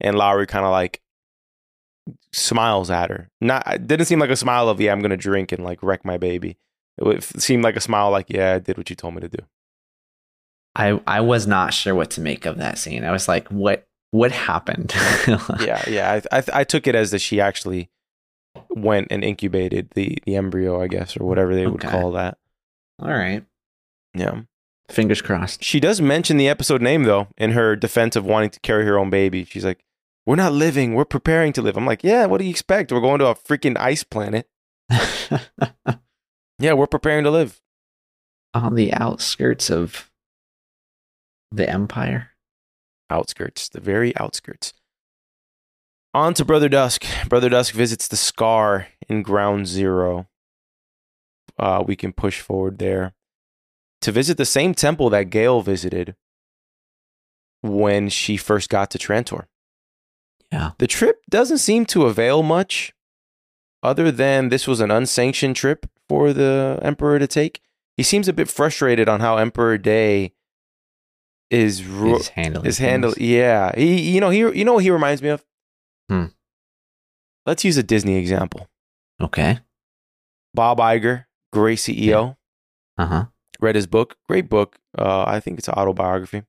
[0.00, 1.00] and Lowry kind of like
[2.32, 3.30] smiles at her.
[3.40, 6.04] Not it didn't seem like a smile of yeah, I'm gonna drink and like wreck
[6.04, 6.58] my baby.
[6.98, 9.44] It seemed like a smile like yeah, I did what you told me to do.
[10.74, 13.04] I I was not sure what to make of that scene.
[13.04, 14.92] I was like, what what happened?
[15.60, 16.20] yeah, yeah.
[16.30, 17.90] I, I I took it as that she actually
[18.70, 21.90] went and incubated the the embryo, I guess, or whatever they would Okay.
[21.90, 22.38] call that.
[22.98, 23.44] All right.
[24.14, 24.42] Yeah.
[24.90, 25.62] Fingers crossed.
[25.64, 28.98] She does mention the episode name though in her defense of wanting to carry her
[28.98, 29.44] own baby.
[29.44, 29.84] She's like,
[30.26, 30.94] "We're not living.
[30.94, 32.92] We're preparing to live." I'm like, "Yeah, what do you expect?
[32.92, 34.48] We're going to a freaking ice planet.
[36.58, 37.60] Yeah, we're preparing to live."
[38.54, 40.10] On the outskirts of
[41.50, 42.30] the empire.
[43.10, 44.72] Outskirts, the very outskirts.
[46.14, 47.04] On to Brother Dusk.
[47.28, 50.28] Brother Dusk visits the scar in Ground Zero.
[51.58, 53.14] Uh, we can push forward there
[54.02, 56.14] to visit the same temple that Gaal visited
[57.62, 59.46] when she first got to Trantor.
[60.50, 60.72] Yeah.
[60.78, 62.92] The trip doesn't seem to avail much,
[63.82, 67.60] other than this was an unsanctioned trip for the Emperor to take.
[67.96, 70.32] He seems a bit frustrated on how Emperor Day
[71.50, 73.14] is ru- Is handling is handle.
[73.16, 75.44] Yeah, he you know he you know what he reminds me of.
[76.12, 76.26] Hmm.
[77.46, 78.68] Let's use a Disney example.
[79.20, 79.60] Okay.
[80.54, 82.36] Bob Iger, great CEO.
[82.98, 83.24] Uh huh.
[83.60, 84.76] Read his book, great book.
[84.98, 86.42] Uh, I think it's an autobiography.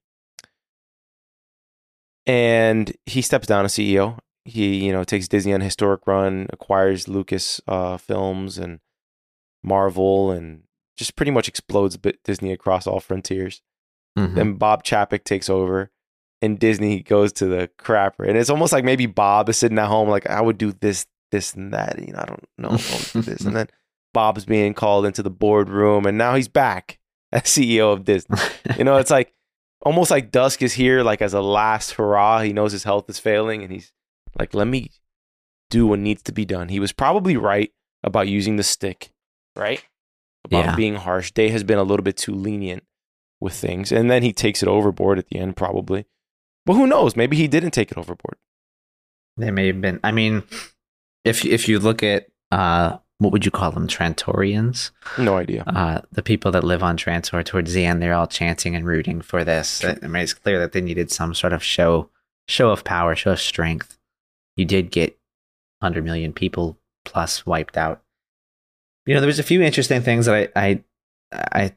[2.25, 4.19] And he steps down as CEO.
[4.45, 8.79] He you know takes Disney on a historic run, acquires Lucas uh, Films and
[9.63, 10.63] Marvel, and
[10.97, 13.61] just pretty much explodes Disney across all frontiers.
[14.17, 14.35] Mhm.
[14.35, 15.91] Then Bob Chapek takes over,
[16.43, 18.27] and Disney goes to the crapper.
[18.27, 21.05] And it's almost like maybe Bob is sitting at home, like I would do this,
[21.31, 21.97] this, and that.
[21.99, 22.77] You know, I don't know, I
[23.13, 23.67] do this, and then
[24.13, 26.99] Bob's being called into the boardroom, and now he's back
[27.31, 28.37] as CEO of Disney.
[28.77, 29.33] You know, it's like
[29.81, 32.41] almost like Dusk is here, like as a last hurrah.
[32.41, 33.91] He knows his health is failing, and he's
[34.37, 34.89] like, "Let me
[35.69, 37.71] do what needs to be done." He was probably right
[38.03, 39.11] about using the stick,
[39.55, 39.83] right?
[40.45, 40.75] About Yeah.
[40.75, 41.31] being harsh.
[41.31, 42.83] Day has been a little bit too lenient
[43.39, 46.05] with things, and then he takes it overboard at the end, probably.
[46.65, 47.15] But who knows?
[47.15, 48.37] Maybe he didn't take it overboard.
[49.37, 49.99] They may have been.
[50.03, 50.43] I mean,
[51.25, 54.91] if if you look at uh, what would you call them, Trantorians?
[55.17, 55.63] No idea.
[55.65, 59.21] Uh, the people that live on Trantor towards the end, they're all chanting and rooting
[59.21, 59.83] for this.
[59.83, 62.09] I mean, it's clear that they needed some sort of show,
[62.47, 63.97] show of power, show of strength.
[64.55, 65.17] You did get
[65.81, 68.01] hundred million people plus wiped out.
[69.05, 70.83] you know, there was a few interesting things that I
[71.33, 71.73] I, I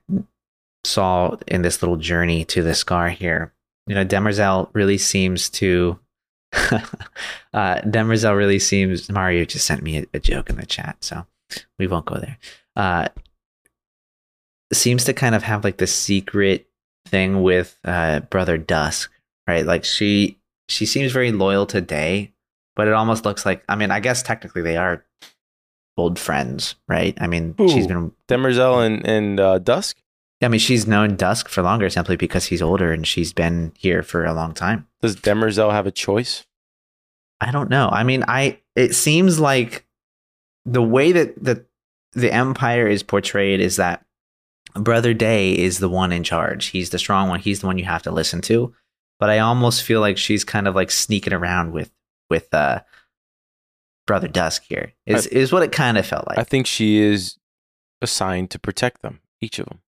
[0.84, 3.52] saw in this little journey to the scar here.
[3.86, 5.98] You know, Demerzel really seems to.
[6.52, 6.80] uh,
[7.82, 9.10] Demerzel really seems.
[9.10, 11.26] Mario just sent me a, a, joke in the chat, so
[11.78, 12.38] we won't go there.
[12.74, 13.08] Uh,
[14.72, 16.68] seems to kind of have like the secret
[17.06, 19.12] thing with uh, Brother Dusk,
[19.46, 19.64] right?
[19.64, 22.32] Like she she seems very loyal to Day,
[22.74, 25.04] but it almost looks like I mean, I guess technically they are
[25.96, 27.16] old friends, right?
[27.20, 29.96] I mean, Ooh, she's been Demerzel and and uh, Dusk.
[30.42, 34.02] I mean, she's known Dusk for longer simply because he's older and she's been here
[34.02, 34.86] for a long time.
[35.00, 36.44] Does Demerzel have a choice?
[37.40, 37.88] I don't know.
[37.90, 39.86] I mean, I it seems like
[40.64, 41.64] the way that the
[42.12, 44.04] the Empire is portrayed is that
[44.74, 46.66] Brother Day is the one in charge.
[46.66, 47.40] He's the strong one.
[47.40, 48.74] He's the one you have to listen to.
[49.18, 51.90] But I almost feel like she's kind of like sneaking around with
[52.28, 52.80] with uh
[54.06, 54.92] Brother Dusk here.
[55.06, 56.38] Is I, is what it kind of felt like.
[56.38, 57.38] I think she is
[58.02, 59.80] assigned to protect them, each of them.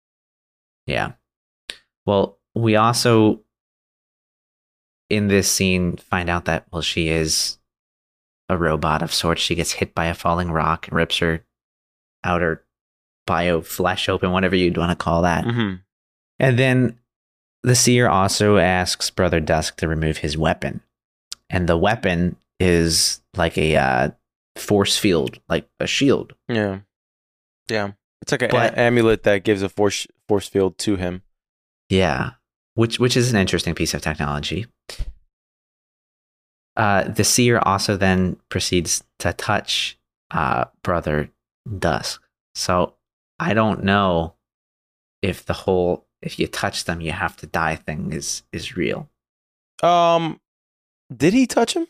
[0.89, 1.13] Yeah.
[2.07, 3.43] Well, we also
[5.11, 7.59] in this scene find out that well she is
[8.49, 9.43] a robot of sorts.
[9.43, 11.45] She gets hit by a falling rock and rips her
[12.25, 12.65] outer
[13.27, 15.45] bio flesh open, whatever you'd want to call that.
[15.45, 15.75] Mm-hmm.
[16.39, 16.99] And then
[17.63, 20.81] the seer also asks Brother Dusk to remove his weapon.
[21.51, 24.11] And the weapon is like a uh,
[24.57, 26.35] force field, like a shield.
[26.49, 26.81] Yeah.
[27.71, 27.93] Yeah.
[28.23, 31.23] It's like an amulet that gives a force force field to him.
[31.89, 32.33] Yeah.
[32.75, 34.67] Which which is an interesting piece of technology.
[36.77, 39.99] Uh, the seer also then proceeds to touch
[40.31, 41.31] uh, Brother
[41.79, 42.23] Dusk.
[42.55, 42.95] So
[43.39, 44.35] I don't know
[45.23, 49.09] if the whole if you touch them you have to die thing is is real.
[49.83, 50.41] Um
[51.15, 51.87] did he touch him?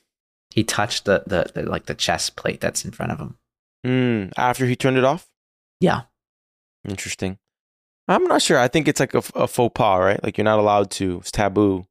[0.50, 3.38] He touched the the, the like the chest plate that's in front of him.
[3.86, 5.28] Mm, after he turned it off?
[5.80, 6.02] Yeah.
[6.88, 7.38] Interesting.
[8.09, 8.59] I'm not sure.
[8.59, 10.22] I think it's like a, a faux pas, right?
[10.22, 11.18] Like you're not allowed to.
[11.18, 11.87] It's taboo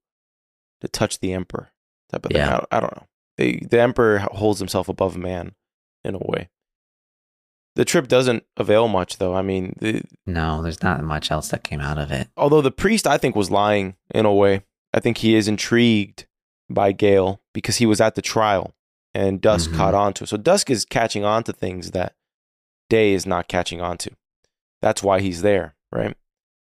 [0.81, 1.69] to touch the emperor.
[2.11, 2.57] Type of yeah.
[2.57, 2.65] thing.
[2.71, 3.07] I, I don't know.
[3.37, 5.53] The, the emperor holds himself above man
[6.03, 6.49] in a way.
[7.75, 9.35] The trip doesn't avail much, though.
[9.35, 12.27] I mean, the, no, there's not much else that came out of it.
[12.35, 14.63] Although the priest, I think, was lying in a way.
[14.93, 16.25] I think he is intrigued
[16.69, 18.73] by Gaal because he was at the trial
[19.13, 19.77] and Dusk mm-hmm.
[19.77, 20.25] caught on to.
[20.25, 22.15] So Dusk is catching on to things that
[22.89, 24.11] Day is not catching on to.
[24.81, 26.15] That's why he's there, right?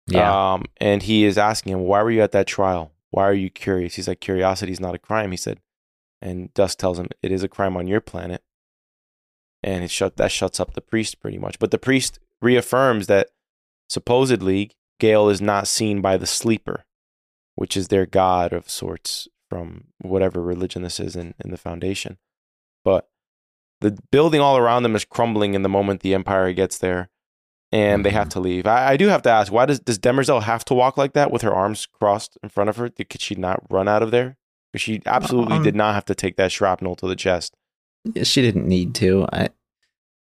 [0.07, 0.53] Yeah.
[0.53, 2.91] Um, and he is asking him, "Why were you at that trial?
[3.09, 5.59] Why are you curious?" He's like, "Curiosity is not a crime," he said.
[6.21, 8.43] And Dusk tells him, "It is a crime on your planet."
[9.65, 11.57] and it shut that shuts up the priest pretty much.
[11.57, 13.29] But the priest reaffirms that
[13.89, 16.85] supposedly Gaal is not seen by the sleeper,
[17.55, 22.19] which is their god of sorts from whatever religion this is in, in the foundation.
[22.83, 23.09] But
[23.81, 27.09] the building all around them is crumbling in the moment the Empire gets there,
[27.71, 28.29] and they have mm-hmm.
[28.29, 28.67] to leave.
[28.67, 31.31] I, I, do have to ask, why does does Demerzel have to walk like that
[31.31, 32.89] with her arms crossed in front of her?
[32.89, 34.37] Could she not run out of there?
[34.71, 37.55] Because she absolutely um, did not have to take that shrapnel to the chest
[38.23, 39.27] she didn't need to.
[39.31, 39.49] I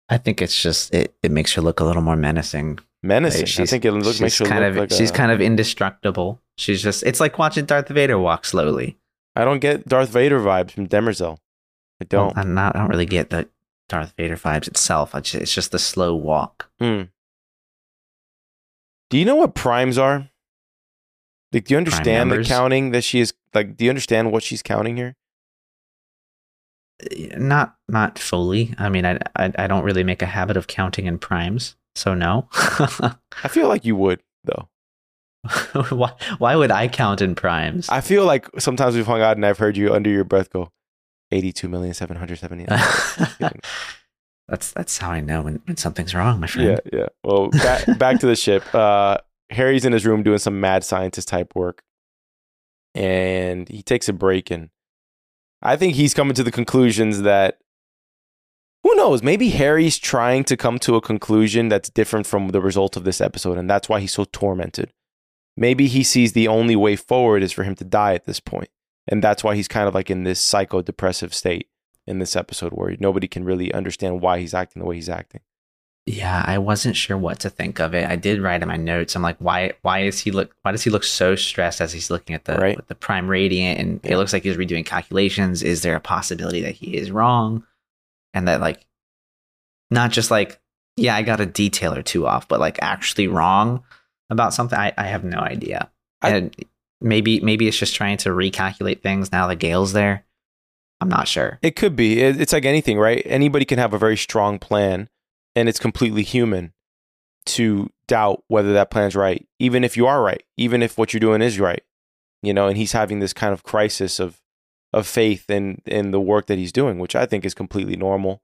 [0.09, 2.79] I think it's just it, it makes her look a little more menacing.
[3.03, 3.45] Menacing.
[3.45, 5.41] She's, I think it look, makes her kind look of like she's a, kind of
[5.41, 6.41] indestructible.
[6.57, 8.97] She's just it's like watching Darth Vader walk slowly.
[9.35, 11.37] I don't get Darth Vader vibes from Demerzel.
[12.01, 12.27] I don't.
[12.27, 12.75] Well, I'm not.
[12.75, 13.47] I don't really get the
[13.89, 15.13] Darth Vader vibes itself.
[15.13, 16.69] Just, it's just the slow walk.
[16.81, 17.09] Mm.
[19.09, 20.29] Do you know what primes are?
[21.51, 23.33] Like, do you understand the counting that she is?
[23.53, 25.15] Like, do you understand what she's counting here?
[27.11, 28.73] Eh, not not fully.
[28.77, 32.13] I mean, I, I, I don't really make a habit of counting in primes, so
[32.13, 32.49] no.
[32.53, 34.67] I feel like you would though.
[35.89, 37.87] why why would I count in primes?
[37.89, 40.71] I feel like sometimes we've hung out and I've heard you under your breath go,
[41.31, 42.65] eighty-two million seven hundred seventy.
[44.47, 46.79] that's that's how I know when, when something's wrong, my friend.
[46.91, 47.07] Yeah, yeah.
[47.23, 48.63] Well, back back to the ship.
[48.75, 49.17] Uh,
[49.51, 51.83] Hari's in his room doing some mad scientist type work,
[52.93, 54.69] and he takes a break and
[55.61, 57.59] I think he's coming to the conclusions that
[58.83, 62.95] who knows, maybe Hari's trying to come to a conclusion that's different from the result
[62.95, 64.93] of this episode, and that's why he's so tormented.
[65.57, 68.69] Maybe he sees the only way forward is for him to die at this point,
[69.07, 71.67] and that's why he's kind of like in this psycho depressive state
[72.07, 75.41] in this episode where nobody can really understand why he's acting the way he's acting
[76.07, 78.07] yeah, I wasn't sure what to think of it.
[78.07, 79.15] I did write in my notes.
[79.15, 82.11] I'm like, why why is he look why does he look so stressed as he's
[82.11, 82.87] looking at the right.
[82.87, 84.13] the prime radiant and yeah.
[84.13, 85.63] it looks like he's redoing calculations.
[85.63, 87.65] Is there a possibility that he is wrong?
[88.35, 88.85] And that like
[89.89, 90.59] not just like,
[90.95, 93.83] yeah, I got a detail or two off, but like actually wrong
[94.29, 94.77] about something.
[94.77, 95.89] I, I have no idea.
[96.21, 96.65] I, and
[97.01, 100.23] maybe maybe it's just trying to recalculate things now that Gaal's there.
[101.01, 101.59] I'm not sure.
[101.61, 102.21] It could be.
[102.21, 103.21] It's like anything, right?
[103.25, 105.09] Anybody can have a very strong plan
[105.55, 106.73] and it's completely human
[107.47, 111.19] to doubt whether that plan's right, even if you are right, even if what you're
[111.19, 111.83] doing is right.
[112.41, 114.41] You know, and he's having this kind of crisis of
[114.93, 118.41] of faith in in the work that he's doing, which I think is completely normal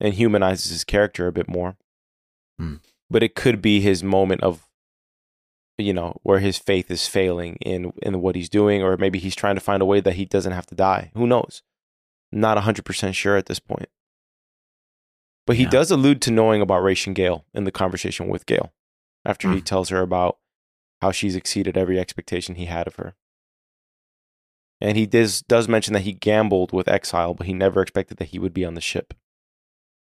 [0.00, 1.76] and humanizes his character a bit more.
[2.58, 2.76] Hmm.
[3.10, 4.68] But it could be his moment of
[5.78, 9.36] you know, where his faith is failing in in what he's doing, or maybe he's
[9.36, 11.12] trying to find a way that he doesn't have to die.
[11.14, 11.62] Who knows?
[12.30, 13.88] Not hundred percent sure at this point.
[15.46, 15.70] But he Yeah.
[15.70, 18.70] does allude to knowing about Raych and Gaal in the conversation with Gaal
[19.24, 19.64] after he Mm.
[19.64, 20.38] tells her about
[21.00, 23.14] how she's exceeded every expectation he had of her.
[24.80, 28.26] And he does does mention that he gambled with Exile, but he never expected that
[28.28, 29.14] he would be on the ship.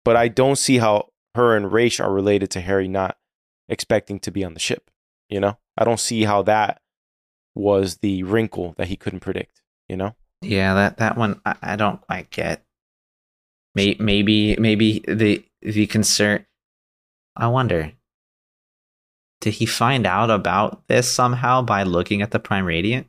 [0.04, 3.18] But I don't see how her and Raych are related to Hari not
[3.68, 4.90] expecting to be on the ship.
[5.28, 5.58] You know?
[5.78, 6.82] I don't see how that
[7.54, 10.14] was the wrinkle that he couldn't predict, you know?
[10.42, 12.64] Yeah, that that one I, I don't quite get.
[13.74, 16.44] May, maybe maybe the the concern.
[17.36, 17.92] I wonder.
[19.40, 23.08] Did he find out about this somehow by looking at the Prime Radiant?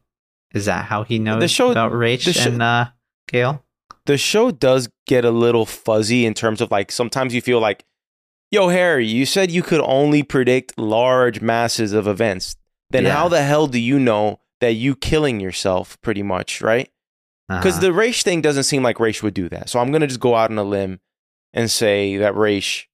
[0.54, 2.86] Is that how he knows show- about Raych the and uh,
[3.32, 3.62] Gaal?
[4.06, 7.86] the show does get a little fuzzy in terms of like sometimes you feel like,
[8.52, 12.56] yo, Hari, you said you could only predict large masses of events.
[12.90, 13.14] Then Yeah.
[13.16, 16.90] how the hell do you know that you killing yourself pretty much, right?
[17.60, 17.88] Because Uh-huh.
[17.88, 19.70] the Raych thing doesn't seem like Raych would do that.
[19.70, 21.00] So I'm gonna just go out on a limb
[21.54, 22.86] and say that Raych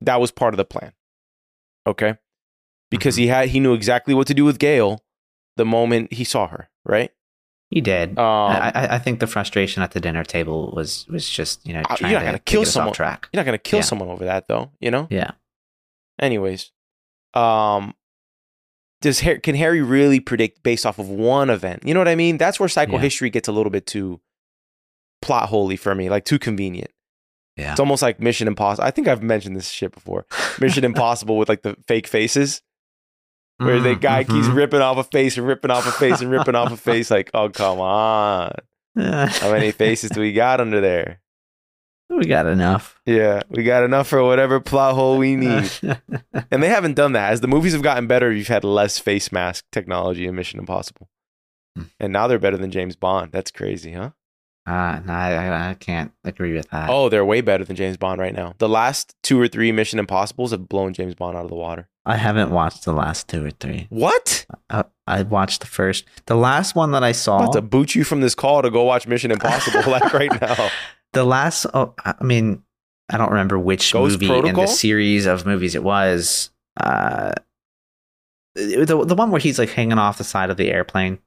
[0.00, 0.92] that was part of the plan.
[1.86, 2.16] Okay?
[2.90, 3.22] Because Mm-hmm.
[3.22, 5.00] he had he knew exactly what to do with Gaal
[5.56, 7.10] the moment he saw her, right?
[7.70, 8.18] he did.
[8.18, 11.82] Um, I, I think the frustration at the dinner table was was just you know
[11.82, 12.94] trying you're not to gonna to kill someone.
[12.98, 13.84] You're not gonna kill Yeah.
[13.84, 15.06] someone over that though, you know?
[15.10, 15.32] Yeah.
[16.18, 16.72] Anyways,
[17.34, 17.94] um,
[19.00, 21.82] does Hari, can Hari really predict based off of one event?
[21.84, 22.38] You know what I mean?
[22.38, 24.20] That's where cycle psychohistory gets a little bit too
[25.22, 26.90] plot holy for me, like too convenient.
[27.56, 27.72] Yeah.
[27.72, 28.86] It's almost like Mission Impossible.
[28.86, 30.26] I think I've mentioned this shit before.
[30.60, 32.62] Mission Impossible with like the fake faces,
[33.56, 34.54] where the Mm, guy keeps mhm.
[34.54, 37.10] ripping off a face and ripping off a face and ripping off a face.
[37.10, 38.52] Like, oh come on,
[38.96, 41.20] how many faces do we got under there?
[42.08, 43.00] We got enough.
[43.06, 45.70] Yeah, we got enough for whatever plot hole we need.
[46.50, 47.32] And they haven't done that.
[47.32, 51.08] As the movies have gotten better, you've had less face mask technology in Mission Impossible.
[51.76, 51.82] Hmm.
[52.00, 53.30] And now they're better than James Bond.
[53.32, 54.10] That's crazy, huh?
[54.66, 56.90] Ah, no, I, I- I can't agree with that.
[56.90, 58.54] Oh, they're way better than James Bond right now.
[58.58, 61.88] The last two or three Mission Impossibles have blown James Bond out of the water.
[62.04, 63.86] I haven't watched the last two or three.
[63.90, 64.46] What?
[64.70, 67.36] Uh, I watched the first, the last one that I saw.
[67.38, 70.40] I'm about to boot you from this call to go watch Mission Impossible like right
[70.40, 70.68] now.
[71.12, 72.62] The last, oh, I mean,
[73.08, 76.50] I don't remember which Ghost movie in the series of movies it was.
[76.78, 77.32] Uh,
[78.54, 81.18] the the one where he's like hanging off the side of the airplane.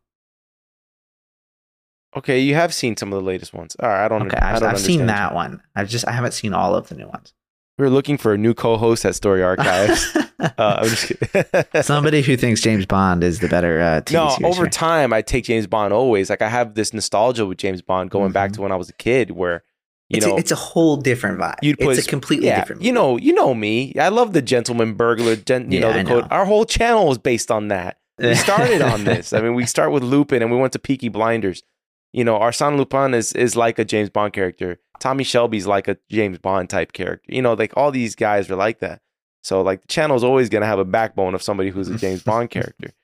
[2.15, 3.75] Okay, you have seen some of the latest ones.
[3.79, 4.27] All right, I don't.
[4.27, 5.35] Okay, I I've, don't I've seen that you.
[5.35, 5.61] one.
[5.75, 7.33] I've just I haven't seen all of the new ones.
[7.77, 10.15] We're looking for a new co-host at Story Archives.
[10.39, 11.65] uh, I'm just kidding.
[11.83, 14.69] Somebody who thinks James Bond is the better uh, TV no, over here.
[14.69, 16.29] time, I take James Bond always.
[16.29, 18.55] Like I have this nostalgia with James Bond going back Mhm.
[18.55, 19.63] to when I was a kid, where
[20.11, 21.55] you it's, know a, it's a whole different vibe.
[21.61, 22.81] you'd put it's a completely yeah, different.
[22.81, 23.95] You know, you know me.
[23.97, 25.37] I love the gentleman burglar.
[25.37, 26.23] Gen, you know the code.
[26.23, 26.27] know.
[26.29, 27.97] Our whole channel is based on that.
[28.17, 29.31] We started on this.
[29.31, 31.63] I mean, we start with Lupin, and we went to Peaky Blinders.
[32.11, 34.79] You know, Arsène Lupin is is like a James Bond character.
[34.99, 37.33] Tommy Shelby's like a James Bond type character.
[37.33, 39.01] You know, like all these guys are like that.
[39.43, 42.49] So like the channel's always gonna have a backbone of somebody who's a James Bond
[42.49, 42.91] character.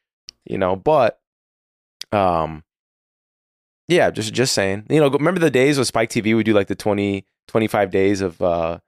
[0.49, 1.19] You know, but
[2.13, 2.63] um
[3.87, 4.85] yeah, just just saying.
[4.89, 8.21] You know, remember the days with Spike TV We do like the 20 25 days
[8.21, 8.79] of uh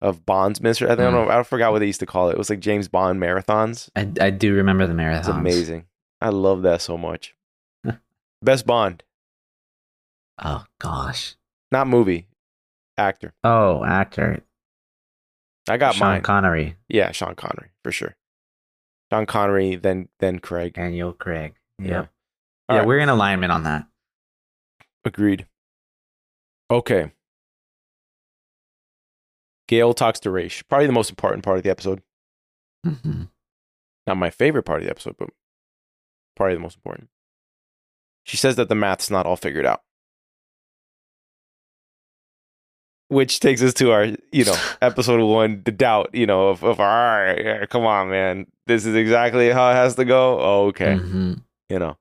[0.00, 0.90] of Bonds Mister.
[0.90, 1.28] I don't know.
[1.30, 2.32] I forgot what they used to call it.
[2.32, 3.88] It was like James Bond marathons.
[3.94, 5.18] I, I do remember the marathons.
[5.20, 5.84] It's amazing.
[6.20, 7.34] I love that so much.
[8.42, 9.04] Best Bond,
[10.42, 11.36] Oh gosh.
[11.70, 12.26] not movie,
[12.98, 13.32] actor.
[13.44, 14.42] Oh, actor.
[15.68, 16.22] I got Sean mine.
[16.22, 18.16] Connery, yeah, Sean Connery for sure.
[19.12, 20.74] Sean Connery, then then Craig.
[20.74, 21.54] Daniel Craig.
[21.78, 21.88] Yeah.
[21.88, 21.98] Yeah.
[22.68, 22.86] All yeah, right.
[22.86, 23.86] we're in alignment on that.
[25.04, 25.46] Agreed.
[26.70, 27.12] Okay.
[29.68, 30.62] Gaal talks to Raych.
[30.68, 32.02] Probably the most important part of the episode.
[32.86, 33.30] Mhm.
[34.06, 35.30] Not my favorite part of the episode, but
[36.36, 37.08] probably the most important.
[38.24, 39.82] She says that the math's not all figured out.
[43.08, 46.80] Which takes us to our, you know, episode one, the doubt, you know, of, of
[46.80, 48.46] all right, come on, man.
[48.66, 50.38] This is exactly how it has to go.
[50.68, 50.94] Okay.
[50.96, 51.42] Mhm.
[51.68, 51.96] You know.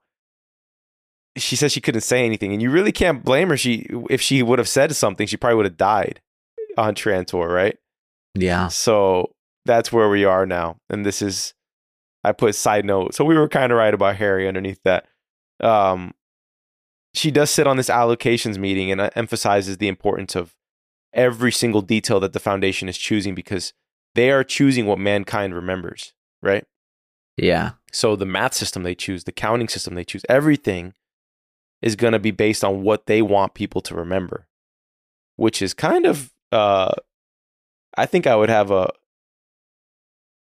[1.38, 3.58] She says she couldn't say anything, and you really can't blame her.
[3.58, 6.22] She if she would have said something, she probably would have died
[6.78, 7.78] on Trantor, right?
[8.36, 8.68] Yeah.
[8.68, 9.34] So
[9.66, 10.78] that's where we are now.
[10.90, 11.54] And this is,
[12.24, 13.14] I put side note.
[13.14, 15.06] So we were kind of right about Hari underneath that.
[15.60, 16.14] Um,
[17.14, 20.56] she does sit on this allocations meeting and uh, emphasizes the importance of
[21.14, 23.74] every single detail that the foundation is choosing because
[24.16, 26.66] they are choosing what mankind remembers, right?
[27.38, 27.72] Yeah.
[27.92, 30.94] So the math system they choose, the counting system they choose, everything
[31.82, 34.48] is going to be based on what they want people to remember,
[35.36, 36.92] which is kind of, uh,
[37.98, 38.92] I think I would have a,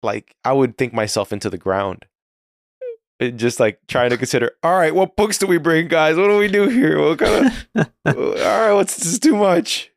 [0.02, 2.06] like, I would think myself into the ground.
[3.20, 6.16] It just like trying to consider, all right, what books do we bring, guys?
[6.16, 7.00] What do we do here?
[7.00, 7.46] What kind
[7.76, 9.92] of, all right, what's this is too much?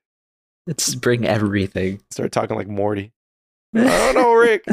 [0.68, 2.02] Let's bring everything.
[2.12, 3.14] Start talking like Morty.
[3.76, 4.66] I don't know, Rick.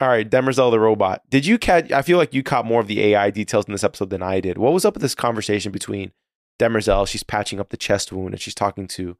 [0.00, 1.22] All right, Demerzel the robot.
[1.28, 1.92] Did you catch?
[1.92, 4.40] I feel like you caught more of the AI details in this episode than I
[4.40, 4.56] did.
[4.56, 6.12] What was up with this conversation between
[6.58, 7.06] Demerzel?
[7.06, 9.18] She's patching up the chest wound, and she's talking to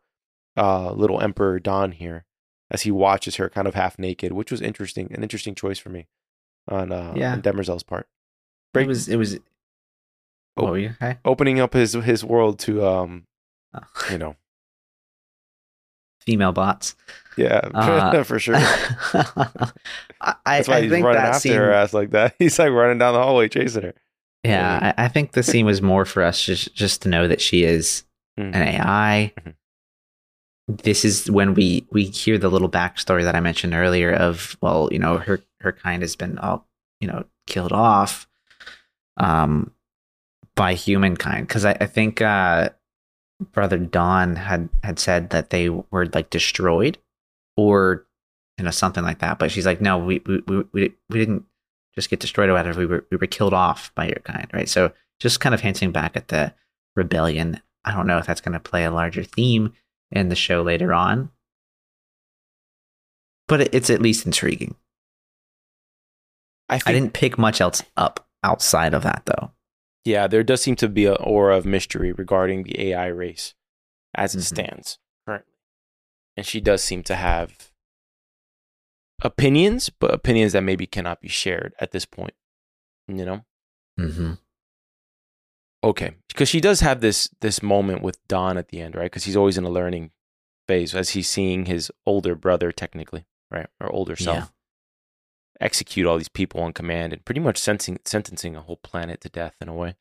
[0.57, 2.25] uh, little Emperor Dawn here
[2.71, 5.13] as he watches her kind of half naked, which was interesting.
[5.13, 6.07] An interesting choice for me
[6.67, 7.33] on uh, Yeah.
[7.35, 8.09] on Demerzel's part.
[8.75, 9.07] It was.
[9.09, 9.39] It was.
[10.57, 10.71] Oh.
[10.71, 10.91] Were you?
[11.03, 11.19] Okay.
[11.27, 13.27] Opening up his his world to um,
[13.75, 13.81] Oh.
[14.11, 14.37] you know,
[16.31, 16.95] Female bots.
[17.37, 18.55] yeah, Uh, for sure.
[20.21, 21.57] I, That's why I he's running after scene.
[21.57, 22.35] her ass like that.
[22.39, 23.95] He's like running down the hallway chasing her.
[24.45, 27.41] Yeah, I, I think the scene was more for us just just to know that
[27.41, 28.05] she is
[28.39, 28.55] Mhm.
[28.55, 29.33] an AI.
[29.41, 29.55] Mhm.
[30.69, 34.89] This is when we we hear the little backstory that I mentioned earlier of well,
[34.93, 36.67] you know, her her kind has been all
[37.01, 38.29] you know killed off,
[39.17, 39.73] um,
[40.55, 41.49] by humankind.
[41.49, 42.71] Because I, I think uh,
[43.53, 46.99] brother Dawn had had said that they were like destroyed,
[47.57, 48.07] or
[48.59, 49.39] you know something like that.
[49.39, 51.45] But she's like, no, we we we we, didn't
[51.95, 52.81] just get destroyed or whatever.
[52.81, 54.69] We were we were killed off by your kind, right?
[54.69, 56.55] So just kind of hinting back at the
[56.97, 57.61] rebellion.
[57.85, 59.73] I don't know if that's going to play a larger theme
[60.11, 61.31] in the show later on,
[63.49, 64.75] but it's at least intriguing.
[66.69, 69.51] I think I didn't pick much else up outside of that, though.
[70.05, 73.55] Yeah, there does seem to be an aura of mystery regarding the AI race
[74.15, 74.43] as it Mhm.
[74.45, 75.53] stands currently.
[76.37, 77.71] And she does seem to have
[79.23, 82.35] opinions, but opinions that maybe cannot be shared at this point.
[83.09, 83.45] You know?
[83.99, 84.35] Mm-hmm.
[85.83, 86.17] Okay.
[86.29, 89.05] Because she does have this this moment with Dawn at the end, right?
[89.11, 90.13] Because he's always in a learning
[90.69, 93.69] phase as he's seeing his older brother, technically, right?
[93.81, 94.53] Or older self.
[95.61, 99.29] Execute all these people on command and pretty much sentencing sentencing a whole planet to
[99.29, 99.97] death in a way.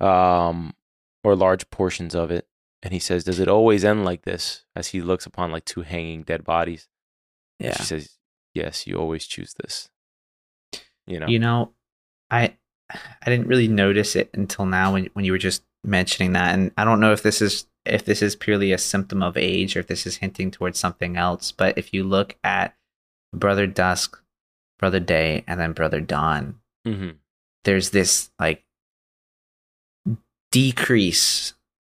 [0.00, 0.74] Um
[1.24, 2.48] or large portions of it.
[2.82, 4.64] And he says, Does it always end like this?
[4.74, 6.88] As he looks upon like two hanging dead bodies.
[7.58, 7.76] Yeah.
[7.76, 8.18] She says,
[8.54, 9.88] Yes, you always choose this.
[11.06, 11.26] You know?
[11.26, 11.72] You know,
[12.30, 12.56] I
[12.90, 16.72] I didn't really notice it until now when when you were just mentioning that, and
[16.76, 19.80] I don't know if this is if this is purely a symptom of age or
[19.80, 21.52] if this is hinting towards something else.
[21.52, 22.76] But if you look at
[23.32, 24.21] Brother Dusk,
[24.82, 27.18] Brother Day, and then Brother Dawn, Mhm.
[27.62, 28.64] there's this like
[30.50, 31.54] decrease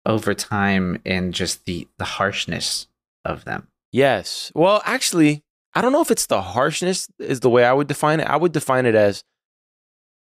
[0.07, 2.87] over time in just the the harshness
[3.25, 3.69] of them.
[3.91, 4.53] Yes.
[4.55, 8.21] Well, actually, I don't know if it's the harshness is the way I would define
[8.21, 8.27] it.
[8.29, 9.25] I would define it as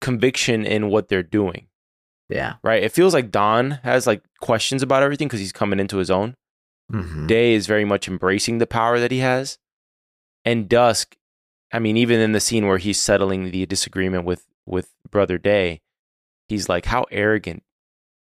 [0.00, 1.68] conviction in what they're doing,
[2.28, 2.54] Yeah.
[2.64, 2.82] right?
[2.82, 6.34] It feels like Dawn has like questions about everything because he's coming into his own.
[6.92, 7.26] Mm-hmm.
[7.28, 9.58] Day is very much embracing the power that he has.
[10.44, 11.16] And Dusk,
[11.72, 15.80] I mean, even in the scene where he's settling the disagreement with with Brother Day,
[16.48, 17.62] he's like, how arrogant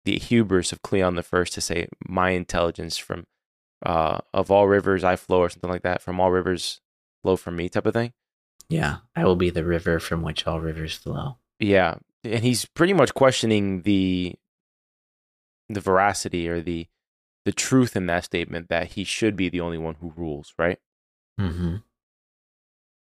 [0.06, 3.26] the hubris of Cleon the First to say my intelligence from
[3.86, 6.82] uh of all rivers I flow or something like that, from all rivers
[7.22, 8.14] flow from me type of thing.
[8.70, 8.98] Yeah.
[9.16, 11.38] I will be the river from which all rivers flow.
[11.60, 11.96] Yeah.
[12.24, 14.36] And he's pretty much questioning the
[15.70, 16.88] the veracity or the
[17.46, 20.80] the truth in that statement that he should be the only one who rules, right?
[21.40, 21.78] Mm-hmm.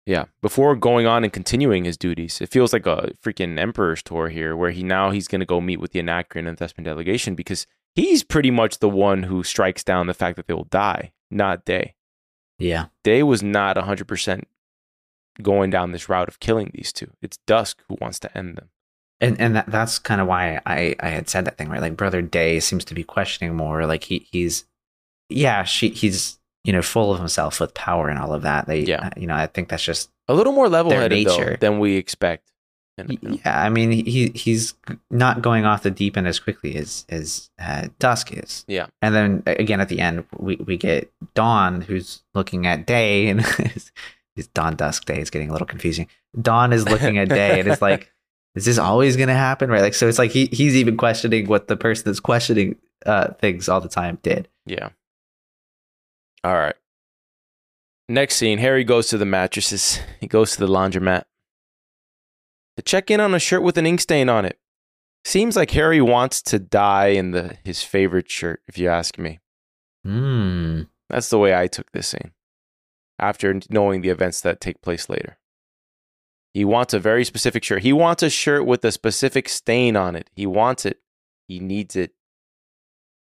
[0.07, 0.25] Yeah.
[0.43, 4.55] Before going on and continuing his duties, it feels like a freaking emperor's tour here,
[4.57, 7.67] where he now he's going to go meet with the Anacreon and Thespian delegation because
[7.95, 11.65] he's pretty much the one who strikes down the fact that they will die, not
[11.65, 11.95] Day.
[12.59, 12.87] Yeah.
[13.03, 14.43] Day was not 100%
[15.43, 17.11] going down this route of killing these two.
[17.23, 18.69] It's Dusk who wants to end them.
[19.21, 21.97] and and that, that's kind of why I I had said that thing right like
[21.97, 24.65] brother day seems to be questioning more like he he's
[25.29, 28.81] yeah she he's you know full of himself with power and all of that they
[28.81, 29.07] Yeah.
[29.07, 31.97] uh, you know I think that's just A little more level headed though than we
[31.97, 32.51] expect.
[32.97, 34.75] And, you know, yeah I mean he he's
[35.11, 38.87] not going off the deep end as quickly as as uh, dusk is Yeah.
[39.03, 43.41] and then again at the end we we get dawn who's looking at day and
[44.37, 46.07] it's dawn dusk day is getting a little confusing
[46.41, 48.13] dawn is looking at day and it's like
[48.55, 51.49] is this always going to happen right like so it's like he, he's even questioning
[51.49, 54.91] what the person that's questioning uh things all the time did Yeah.
[56.45, 56.75] All right.
[58.09, 59.99] Next scene Hari goes to the mattresses.
[60.21, 61.25] He goes to the laundromat
[62.77, 64.59] to check in on a shirt with an ink stain on it.
[65.25, 69.41] Seems like Hari wants to die in the his favorite shirt, if you ask me.
[70.05, 70.83] Hmm.
[71.09, 72.33] That's the way I took this scene.
[73.19, 75.39] after knowing the events that take place later.
[76.53, 77.83] He wants a very specific shirt.
[77.83, 80.29] He wants a shirt with a specific stain on it.
[80.35, 80.99] He wants it.
[81.49, 82.13] He needs it.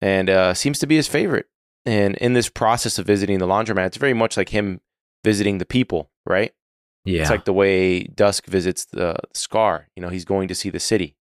[0.00, 1.46] And uh, seems to be his favorite.
[1.86, 4.80] And in this process of visiting the laundromat, it's very much like him
[5.22, 6.52] visiting the people, right?
[7.04, 7.20] Yeah.
[7.22, 9.88] It's like the way Dusk visits the Scar.
[9.94, 11.16] You know, he's going to see the city,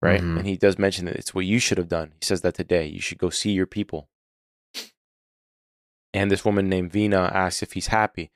[0.00, 0.20] right?
[0.20, 0.38] Mhm.
[0.38, 2.12] And he does mention that it's what you should have done.
[2.20, 2.86] He says that today.
[2.86, 4.08] You should go see your people.
[6.14, 8.30] And this woman named Vina asks if he's happy.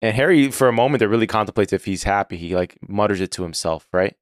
[0.00, 2.36] And Hari, for a moment, there really contemplates if he's happy.
[2.36, 4.16] He like mutters it to himself, right?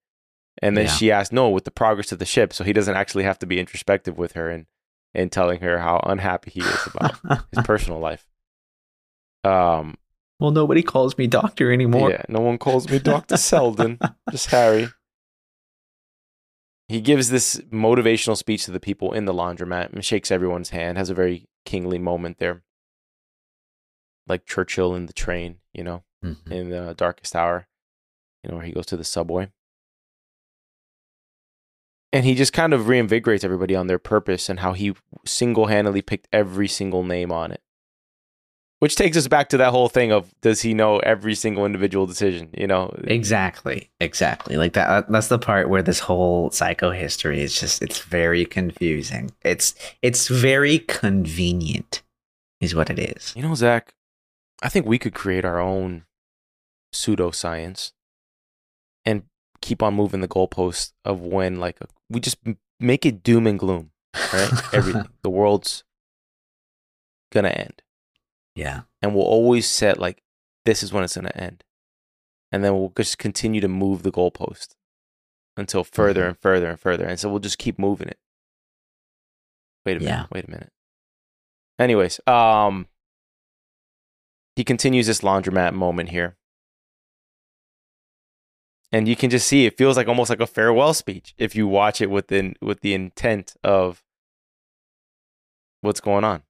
[0.60, 0.92] And then Yeah.
[0.92, 2.52] she asks, no, with the progress of the ship.
[2.52, 4.66] So he doesn't actually have to be introspective with her and,
[5.14, 7.16] and telling her how unhappy he is about
[7.54, 8.26] his personal life.
[9.44, 9.96] Um,
[10.40, 12.10] well, nobody calls me doctor anymore.
[12.10, 13.36] yeah, no one calls me Dr.
[13.36, 13.98] Seldon,
[14.30, 14.88] just Hari.
[16.88, 20.98] He gives this motivational speech to the people in the laundromat and shakes everyone's hand,
[20.98, 22.62] has a very kingly moment there.
[24.26, 26.50] Like Churchill in the train, you know, Mhm.
[26.50, 27.66] in the darkest hour,
[28.42, 29.50] you know, where he goes to the subway.
[32.12, 34.94] And he just kind of reinvigorates everybody on their purpose and how he
[35.24, 37.62] single handedly picked every single name on it.
[38.80, 42.04] Which takes us back to that whole thing of does he know every single individual
[42.04, 42.50] decision?
[42.52, 43.90] You know, Exactly.
[44.00, 44.56] Exactly.
[44.56, 48.44] Like that uh, that's the part where this whole psycho history is just it's very
[48.44, 49.30] confusing.
[49.42, 52.02] It's it's very convenient
[52.60, 53.32] is what it is.
[53.36, 53.94] You know, Zach,
[54.62, 56.04] I think we could create our own
[56.92, 57.92] pseudoscience
[59.04, 59.24] and
[59.60, 62.36] keep on moving the goalposts of when, like, a, we just
[62.80, 63.90] make it doom and gloom,
[64.32, 64.50] right?
[64.72, 65.08] Everything.
[65.22, 65.84] The world's
[67.32, 67.82] to end.
[68.54, 68.82] yeah.
[69.00, 70.22] And we'll always set, like,
[70.66, 71.64] this is when it's going to end.
[72.52, 74.74] And then we'll just continue to move the goalpost
[75.56, 76.28] until further Mhm.
[76.28, 77.06] and further and further.
[77.06, 78.18] And so we'll just keep moving it.
[79.86, 80.10] Wait a minute.
[80.10, 80.26] Yeah.
[80.30, 80.72] Wait a minute.
[81.78, 82.86] Anyways, um,
[84.56, 86.36] he continues this laundromat moment here.
[88.92, 91.66] And you can just see it feels like almost like a farewell speech if you
[91.66, 94.04] watch it within with the intent of
[95.80, 96.42] what's going on.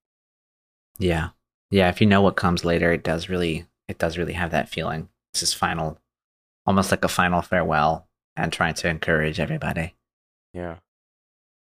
[0.99, 1.30] Yeah.
[1.70, 4.68] Yeah, if you know what comes later, it does really it does really have that
[4.68, 5.09] feeling.
[5.32, 5.99] This is final
[6.66, 9.95] almost like a final farewell and trying to encourage everybody.
[10.53, 10.76] Yeah.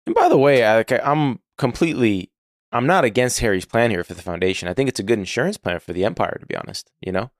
[0.06, 2.30] And by the way, I, i'm completely
[2.72, 4.68] I'm not against Hari's plan here for the foundation.
[4.68, 7.30] I think it's a good insurance plan for the empire to be honest, you know?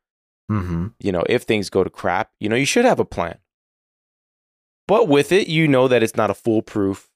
[0.52, 0.86] Mm-hmm.
[1.00, 3.38] you know, if things go to crap, you know, you should have a plan.
[4.88, 7.08] But with it, you know that it's not a foolproof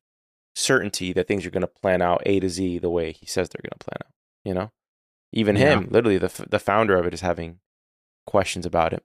[0.55, 3.49] certainty that things are going to plan out A to Z the way he says
[3.49, 4.12] they're going to plan out,
[4.45, 4.70] you know?
[5.32, 5.72] Even Yeah.
[5.72, 7.59] him, literally the f- the founder of it is having
[8.26, 9.05] questions about it.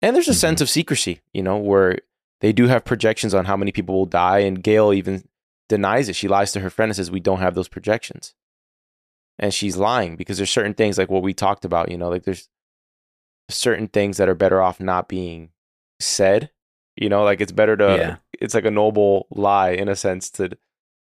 [0.00, 0.36] And there's a Mhm.
[0.40, 1.98] sense of secrecy, you know, where
[2.40, 5.28] they do have projections on how many people will die and Gaal even
[5.68, 6.16] denies it.
[6.16, 8.34] She lies to her friend and says we don't have those projections.
[9.38, 12.22] And she's lying because there's certain things like what we talked about, you know, like
[12.22, 12.48] there's
[13.54, 15.50] certain things that are better off not being
[16.00, 16.50] said.
[16.96, 18.16] You know, like it's better to Yeah.
[18.40, 20.50] it's like a noble lie in a sense to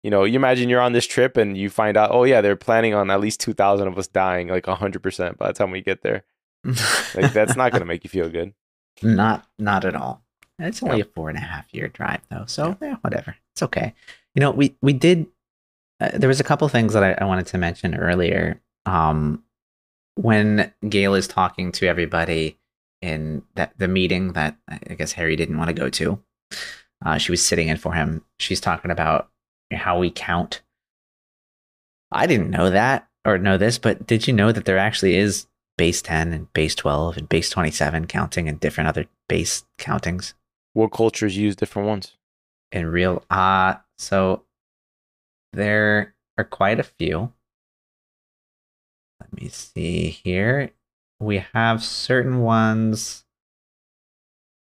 [0.04, 2.58] you know, you imagine you're on this trip and you find out, oh yeah, they're
[2.58, 5.72] planning on at least two thousand of us dying, like hundred percent by the time
[5.72, 6.24] we get there.
[7.16, 8.54] Like that's not gonna make you feel good.
[9.02, 10.24] Not not at all.
[10.60, 11.04] It's only Yeah.
[11.04, 13.36] a four and a half year drive though, so yeah, whatever.
[13.54, 13.94] It's okay.
[14.36, 15.28] You know, we we did.
[16.02, 18.60] Uh, there was a couple things that I, I wanted to mention earlier.
[18.86, 19.44] Um,
[20.16, 22.57] when Gaal is talking to everybody
[23.01, 26.20] in that the meeting that I guess Hari didn't want to go to,
[27.05, 28.24] uh, she was sitting in for him.
[28.39, 29.30] She's talking about
[29.72, 30.61] how we count.
[32.11, 35.47] I didn't know that or know this, but did you know that there actually is
[35.78, 40.34] base 10 and base 12 and base 27 counting and different other base countings
[40.74, 42.16] What cultures use different ones?
[42.72, 44.43] in real uh so
[45.51, 47.32] there are quite a few
[49.34, 50.72] let me see here
[51.20, 53.26] we have certain ones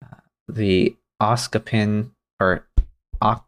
[0.04, 0.16] uh,
[0.48, 2.10] the oskapin
[2.40, 2.66] or
[3.22, 3.42] ok,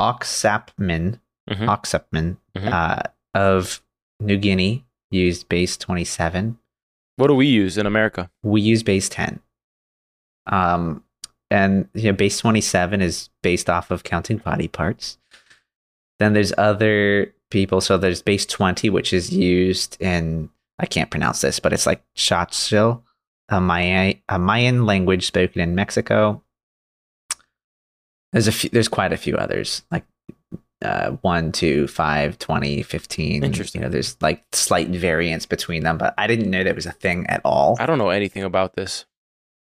[0.00, 1.20] oxapmin
[1.50, 1.66] Mhm.
[1.68, 2.72] oxapmin Mhm.
[2.72, 3.02] uh,
[3.34, 3.82] of
[4.20, 6.58] new guinea used base 27
[7.16, 8.30] What do we use in America?
[8.42, 9.40] we use base 10
[10.46, 11.04] um
[11.50, 15.18] and you know base 27 is based off of counting body parts
[16.18, 20.48] then there's other people so there's base 20 which is used in
[20.78, 23.02] i can't pronounce this but it's like Xochitl,
[23.48, 26.42] a Maya, a mayan language spoken in mexico
[28.32, 30.04] there's a few there's quite a few others like
[30.82, 33.80] uh, 1 2 5 20 15 Interesting.
[33.80, 36.92] you know there's like slight variance between them but i didn't know that was a
[36.92, 39.04] thing at all I don't know anything about this.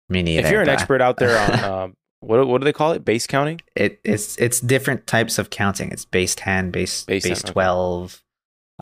[0.09, 1.95] me neither if you're an expert out there on um,
[2.25, 3.05] what what do they call it?
[3.05, 3.61] Base counting?
[3.75, 7.53] it, it's it's different types of counting it's base 10 base Base base, 10, okay.
[7.53, 8.23] 12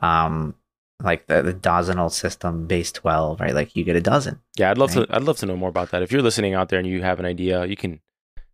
[0.01, 0.55] um
[1.01, 4.77] like the, the dozenal system base 12 right like you get a dozen Yeah, I'd
[4.77, 5.07] love Right.
[5.07, 5.15] to.
[5.15, 6.01] I'd love to know more about that.
[6.01, 7.99] If you're listening out there and you have an idea, you can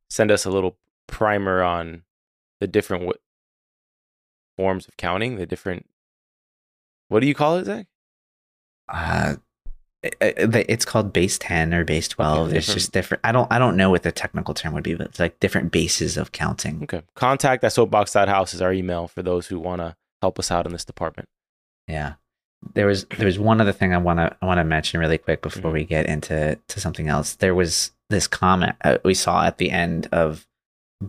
[0.10, 0.78] send us a little
[1.08, 2.04] primer on
[2.60, 3.20] the different w-
[4.58, 5.36] forms of counting.
[5.36, 5.86] The different.
[7.10, 7.86] What do you call it, Zach?
[8.88, 9.36] uh
[10.04, 13.89] it's called base 10 or base 12 it's just different i don't i don't know
[13.89, 17.02] what the technical term would be but it's like different bases of counting Okay.
[17.16, 20.72] Contact at soapbox.house is our email for those who want to help us out in
[20.72, 21.28] this department.
[21.88, 22.14] yeah
[22.74, 25.18] there was there was one other thing i want to i want to mention really
[25.18, 25.74] quick before Mhm.
[25.74, 29.70] we get into to something else there was this comment uh, we saw at the
[29.72, 30.47] end of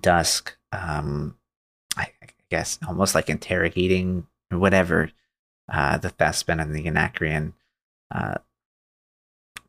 [0.01, 1.37] dusk um
[1.97, 5.11] i I guess almost like interrogating whatever
[5.73, 7.55] uh the thespin and the anacreon
[8.13, 8.35] uh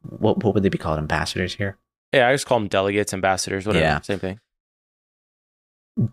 [0.04, 1.78] what what would they be called ambassadors here
[2.14, 3.86] Yeah, I just call them delegates, ambassadors, whatever.
[3.86, 4.02] Yeah.
[4.02, 4.40] Same thing.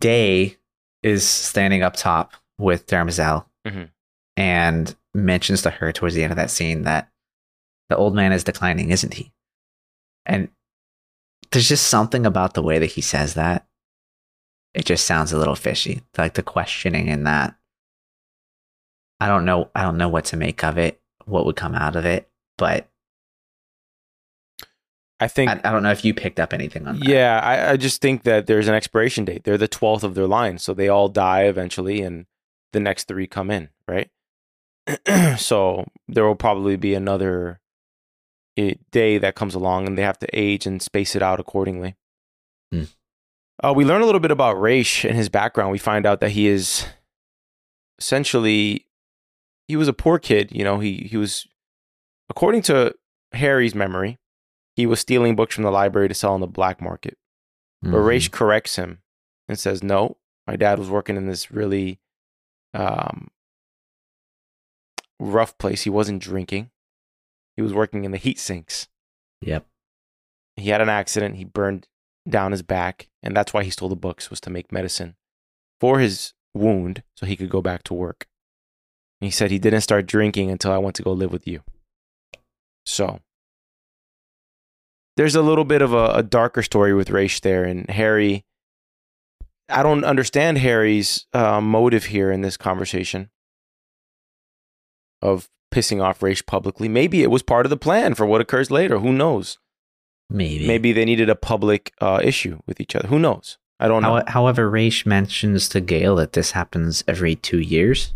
[0.01, 0.57] Day
[1.03, 3.91] is standing up top with Demerzel Mhm.
[4.37, 7.11] and mentions to her towards the end of that scene that
[7.89, 9.33] the old man is declining, isn't he?
[10.27, 10.51] And
[11.51, 13.67] there's just something about the way that he says that.
[14.75, 16.03] It just sounds a little fishy.
[16.19, 17.57] Like the questioning in that.
[19.21, 19.71] I don't know.
[19.75, 22.89] I don't know what to make of it, what would come out of it, but
[25.21, 25.51] I think.
[25.51, 27.09] I, I don't know if you picked up anything on that.
[27.09, 29.45] yeah, I, I just think that there's an expiration date.
[29.45, 32.27] They're the twelfth of their line, so they all die eventually, and
[32.73, 34.11] the next three come in, right?
[35.39, 37.61] so there will probably be another
[38.57, 41.97] eh, day that comes along, and they have to age and space it out accordingly.
[42.73, 42.85] Hmm.
[43.63, 45.73] Uh, we learn a little bit about Raych and his background.
[45.73, 46.87] We find out that he is
[47.99, 48.87] essentially
[49.67, 50.53] he was a poor kid.
[50.53, 51.47] You know, he he was
[52.31, 52.95] according to
[53.33, 54.19] Hari's memory,
[54.79, 57.19] he was stealing books from the library to sell on the black market.
[57.83, 58.07] But Mhm.
[58.07, 59.03] Raych corrects him
[59.49, 61.99] and says, "No, my dad was working in this really
[62.75, 63.33] um,
[65.19, 65.83] rough place.
[65.83, 66.71] He wasn't drinking.
[67.57, 68.87] He was working in the heat sinks.
[69.41, 69.67] Yep.
[70.55, 71.37] He had an accident.
[71.37, 71.89] He burned
[72.29, 75.17] down his back, and that's why he stole the books was to make medicine
[75.81, 78.29] for his wound, so he could go back to work.
[79.21, 81.65] And he said he didn't start drinking until I went to go live with you.
[82.87, 83.23] So."
[85.19, 88.45] There's a little bit of a, a darker story with Raych there, and Hari
[89.69, 93.29] I don't understand Hari's uh, motive here in this conversation
[95.21, 96.89] of pissing off Raych publicly.
[96.89, 99.01] Maybe it was part of the plan for what occurs later.
[99.01, 99.59] Who knows?
[100.31, 100.69] Maybe.
[100.69, 103.09] Maybe they needed a public uh, issue with each other.
[103.09, 103.59] Who knows?
[103.81, 104.23] I don't know.
[104.27, 108.15] How, however, Raych mentions to Gaal that this happens every two years.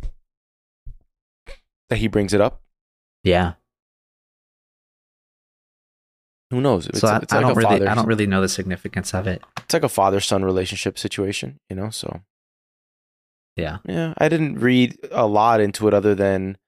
[1.90, 2.62] that he brings it up.
[3.24, 3.54] Yeah.
[6.52, 6.86] Who knows?
[6.86, 7.86] It's, so I, it's I like don't really.
[7.88, 9.42] I don't really know the significance of it.
[9.64, 11.88] It's like a father son relationship situation, you know.
[11.88, 12.20] So
[13.56, 13.78] Yeah.
[13.86, 16.58] yeah, I didn't read a lot into it other than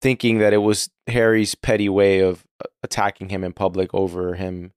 [0.00, 4.70] thinking that it was Hari's petty way of uh, attacking him in public over him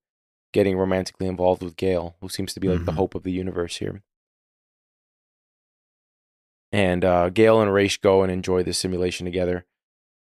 [0.52, 2.96] getting romantically involved with Gaal, who seems to be like the Mhm.
[2.96, 4.02] hope of the universe here.
[6.72, 9.66] And uh, Gaal and Raych go and enjoy the simulation together.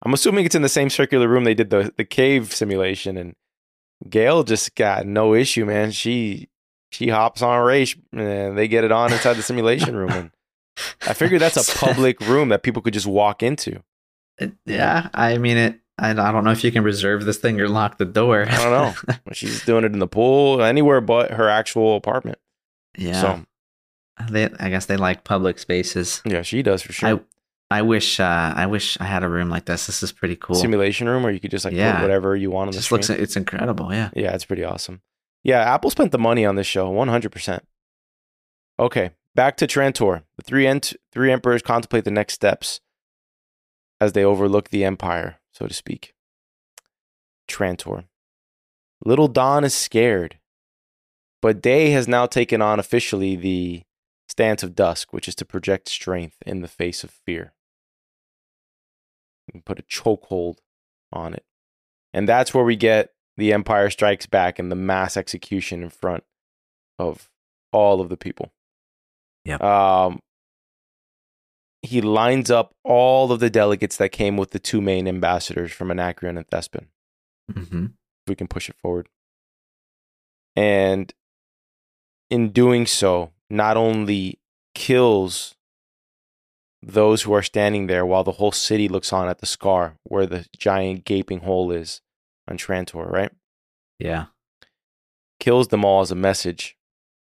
[0.03, 3.35] I'm assuming it's in the same circular room they did the the cave simulation, and
[4.07, 5.91] Gaal just got no issue, man.
[5.91, 6.49] She
[6.91, 10.31] she hops on Raych, and they get it on inside the simulation room, and
[11.07, 13.83] I figured that's a public room that people could just walk into.
[14.41, 15.09] Uh, yeah.
[15.13, 15.79] I mean, it.
[15.97, 18.45] I, I don't know if you can reserve this thing or lock the door.
[18.49, 19.15] I don't know.
[19.33, 22.39] She's doing it in the pool, anywhere but her actual apartment.
[22.97, 23.21] yeah.
[23.21, 23.45] So
[24.29, 26.21] they, I guess they like public spaces.
[26.25, 27.09] yeah, she does for sure.
[27.09, 27.19] I
[27.83, 28.19] wish.
[28.19, 29.85] Uh, I wish I had a room like this.
[29.87, 30.55] This is pretty cool.
[30.55, 31.93] Simulation room, where you could just like Yeah.
[31.97, 32.97] put whatever you want on It the just screen.
[33.01, 33.09] looks.
[33.09, 33.93] It's incredible.
[33.93, 34.09] Yeah.
[34.15, 35.01] Yeah, it's pretty awesome.
[35.43, 37.61] Yeah, Apple spent the money on this show, 100%.
[38.79, 40.23] Okay, back to Trantor.
[40.37, 42.81] The three, ent- three emperors contemplate the next steps
[44.01, 46.13] as they overlook the empire, so to speak.
[47.47, 48.05] Trantor.
[49.05, 50.39] Little Dawn is scared,
[51.41, 53.83] but Day has now taken on officially the
[54.27, 57.53] stance of dusk, which is to project strength in the face of fear.
[59.51, 60.57] Can put a chokehold
[61.11, 61.43] on it.
[62.13, 66.23] And that's where we get the Empire Strikes Back and the mass execution in front
[66.97, 67.29] of
[67.71, 68.51] all of the people.
[69.45, 69.57] Yeah.
[69.57, 70.19] Um,
[71.81, 75.91] he lines up all of the delegates that came with the two main ambassadors from
[75.91, 76.87] Anacreon and Thespin.
[77.51, 77.85] Mm-hmm.
[77.85, 79.07] If we can push it forward.
[80.55, 81.13] And
[82.29, 84.39] in doing so, not only
[84.75, 85.55] kills
[86.81, 90.25] those who are standing there while the whole city looks on at the scar where
[90.25, 92.01] the giant gaping hole is
[92.47, 93.31] on Trantor, right?
[93.99, 94.25] Yeah.
[95.39, 96.77] kills them all as a message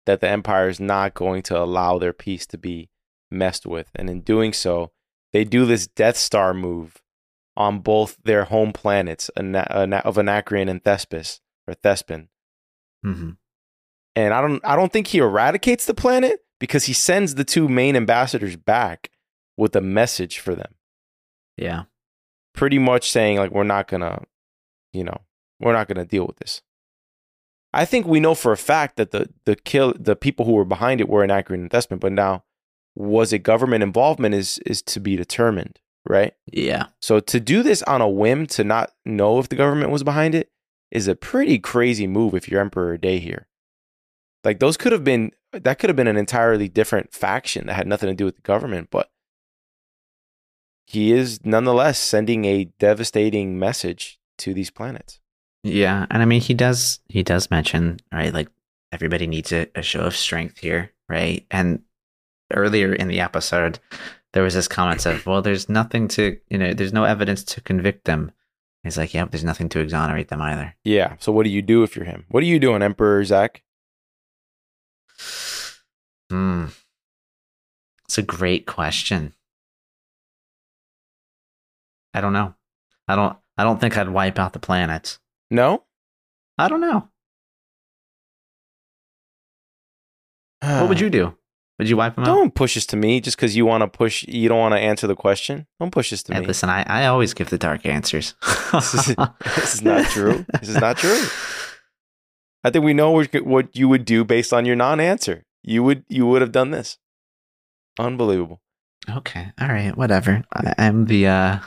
[0.07, 2.90] that the empire is not going to allow their peace to be
[3.30, 4.90] messed with and in doing so
[5.32, 6.96] they do this Death Star move
[7.57, 12.28] on both their home planets of Anacreon and Thespis or Thespin.
[13.03, 13.30] hmm
[14.16, 17.68] And I don't I don't think he eradicates the planet because he sends the two
[17.68, 19.11] main ambassadors back
[19.59, 20.75] with a message for them.
[21.59, 21.85] Yeah.
[22.55, 24.23] Pretty much saying like we're not going to
[24.93, 25.21] you know,
[25.61, 26.63] we're not going to deal with this.
[27.75, 30.65] I think we know for a fact that the the kill the people who were
[30.65, 32.45] behind it were an accurate investment, but now
[32.95, 35.79] was it government involvement is is to be determined,
[36.09, 36.35] right?
[36.51, 36.87] Yeah.
[37.03, 40.35] So to do this on a whim to not know if the government was behind
[40.35, 40.51] it
[40.91, 43.49] is a pretty crazy move if you're Emperor Day here.
[44.45, 47.87] Like those could have been that could have been an entirely different faction that had
[47.87, 49.11] nothing to do with the government, but
[50.89, 55.20] he is nonetheless sending a devastating message to these planets.
[55.62, 58.49] Yeah, and I mean he does he does mention right like
[58.91, 61.47] everybody needs a, a show of strength here, right?
[61.51, 61.82] And
[62.55, 63.80] earlier in the episode,
[64.32, 67.61] there was this comment of, "Well, there's nothing to you know, there's no evidence to
[67.61, 68.32] convict them."
[68.82, 71.16] He's like, "Yep, there's nothing to exonerate them either." Yeah.
[71.18, 72.24] So what do you do if you're him?
[72.28, 73.62] What are you doing, Emperor Zach?
[76.30, 76.66] Hmm,
[78.07, 79.34] it's a great question.
[82.19, 82.53] I don't know.
[83.07, 83.37] I don't.
[83.57, 85.21] I don't think I'd wipe out the planets.
[85.53, 85.85] No?
[86.59, 87.09] I don't know.
[90.61, 91.37] What would you do?
[91.79, 92.27] Would you wipe them out?
[92.35, 94.25] Don't push this to me just because you want to push.
[94.27, 95.69] You don't want to answer the question.
[95.79, 96.47] Don't push this to Hey, me.
[96.47, 98.35] listen, I, I always give the dark answers.
[98.73, 99.16] This is,
[99.55, 100.45] this is not true.
[100.61, 101.21] This is not true.
[102.64, 105.45] I think we know what, what you would do based on your non-answer.
[105.62, 106.99] You would you would have done this.
[107.99, 108.61] Unbelievable.
[109.09, 110.45] Okay, all right, whatever.
[110.55, 111.59] I, I'm the uh,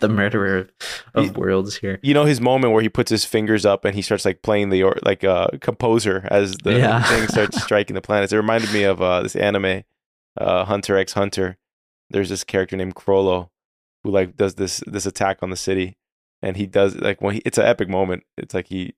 [0.00, 0.68] the murderer
[1.14, 1.98] of, You- worlds here.
[2.02, 4.70] You know his moment where he puts his fingers up and he starts like playing
[4.70, 7.02] the or like a uh, composer as the Yeah.
[7.08, 8.32] thing starts striking the planets.
[8.32, 9.82] It reminded me of uh, this anime,
[10.40, 11.56] uh, Hunter X Hunter.
[12.10, 13.50] There's this character named Chrollo
[14.04, 15.96] who like does this this attack on the city,
[16.42, 18.22] and he does like when he, it's an epic moment.
[18.36, 18.94] It's like he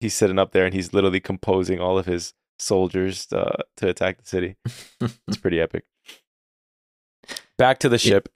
[0.00, 4.18] he's sitting up there and he's literally composing all of his soldiers uh, to attack
[4.22, 4.56] the city.
[5.00, 5.84] It's pretty epic.
[7.60, 8.30] Back to the ship.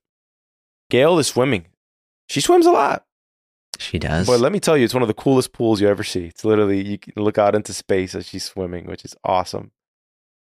[0.92, 1.64] Gaal is swimming.
[2.28, 3.06] She swims a lot.
[3.78, 4.26] She does.
[4.26, 6.26] But let me tell you, it's one of the coolest pools you ever see.
[6.26, 9.70] It's literally you can look out into space as she's swimming, which is awesome.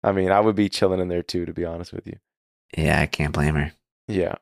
[0.04, 2.18] I mean, I would be chilling in there too, to be honest with you.
[2.76, 3.74] yeah, I can't blame her.
[4.08, 4.34] Yeah.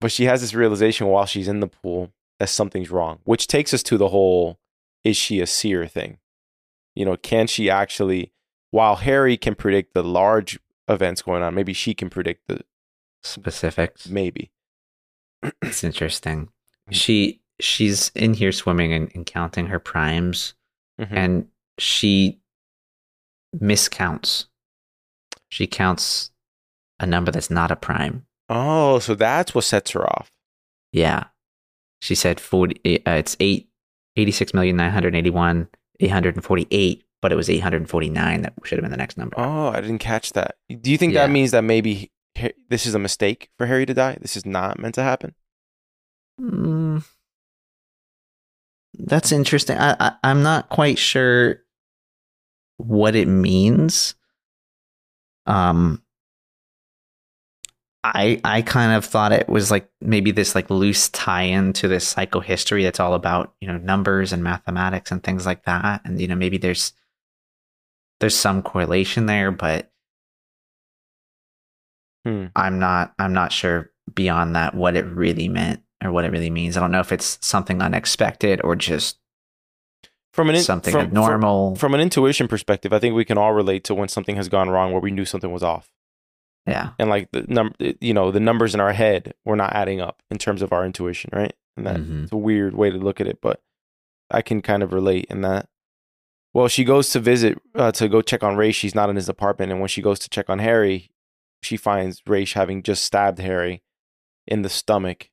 [0.00, 3.72] But she has this realization while she's in the pool that something's wrong, which takes
[3.72, 4.58] us to the whole
[5.04, 6.18] is she a seer thing?
[6.96, 8.32] You know, can she actually,
[8.72, 12.64] while Hari can predict the large events going on, maybe she can predict the
[13.26, 14.08] Specifics.
[14.08, 14.50] maybe.
[15.62, 16.48] It's interesting.
[16.92, 20.54] She she's in here swimming and, and counting her primes,
[21.00, 21.08] Mhm.
[21.12, 21.46] and
[21.78, 22.38] she
[23.56, 24.46] miscounts.
[25.48, 26.30] She counts
[27.00, 28.26] a number that's not a prime.
[28.48, 30.30] Oh, so that's what sets her off.
[30.92, 31.24] Yeah.
[32.00, 33.68] She said 40, uh, it's 8,
[34.16, 35.68] 86,981,
[36.00, 39.34] 848, but it was 849 that should have been the next number.
[39.38, 40.56] Oh, I didn't catch that.
[40.68, 41.26] Do you think Yeah.
[41.26, 42.12] that means that maybe
[42.68, 44.18] this is a mistake for Hari to die?
[44.20, 45.34] This is not meant to happen?
[46.40, 47.04] Mm,
[48.98, 49.78] that's interesting.
[49.78, 51.62] I, I, I'm not quite sure
[52.78, 54.14] what it means.
[55.46, 56.02] Um,
[58.04, 62.12] I I kind of thought it was like maybe this like loose tie-in to this
[62.12, 66.28] psychohistory that's all about you know numbers and mathematics and things like that, and you
[66.28, 66.92] know maybe there's
[68.20, 69.90] there's some correlation there, but
[72.26, 72.46] Hmm.
[72.56, 76.50] I'm not I'm not sure beyond that what it really meant or what it really
[76.50, 76.76] means.
[76.76, 79.18] I don't know if it's something unexpected or just
[80.32, 81.76] From an in- something from, abnormal.
[81.76, 84.48] From, from an intuition perspective, I think we can all relate to when something has
[84.48, 85.88] gone wrong where we knew something was off.
[86.66, 86.90] yeah.
[86.98, 90.20] And like the number, you know, the numbers in our head were not adding up
[90.30, 91.54] in terms of our intuition, right?
[91.76, 92.32] And that Mhm.
[92.32, 93.62] a weird way to look at it, but
[94.30, 95.68] I can kind of relate in that.
[96.54, 98.72] Well, she goes to visit uh, to go check on Ray.
[98.72, 101.10] She's not in his apartment, and when she goes to check on Hari,
[101.62, 103.82] she finds Raych having just stabbed Hari
[104.46, 105.30] in the stomach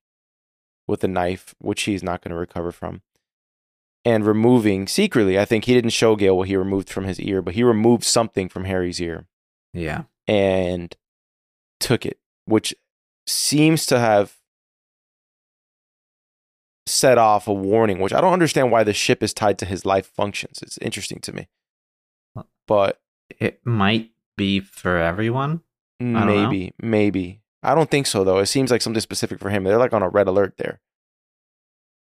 [0.88, 3.02] with a knife, which he's not going to recover from,
[4.04, 5.40] and removing secretly.
[5.40, 8.04] I think he didn't show Gaal what he removed from his ear, but he removed
[8.04, 9.28] something from Hari's ear
[9.74, 10.04] Yeah.
[10.28, 10.96] and
[11.80, 12.74] took it, which
[13.28, 14.36] seems to have
[16.86, 19.86] set off a warning, which I don't understand why the ship is tied to his
[19.86, 20.60] life functions.
[20.62, 21.48] It's interesting to me.
[22.68, 23.00] But
[23.40, 25.62] It might be for everyone.
[26.04, 26.26] Don't know.
[26.50, 27.42] maybe, maybe.
[27.62, 28.40] I don't think so though.
[28.40, 29.64] It seems like something specific for him.
[29.64, 30.82] They're like on a red alert there.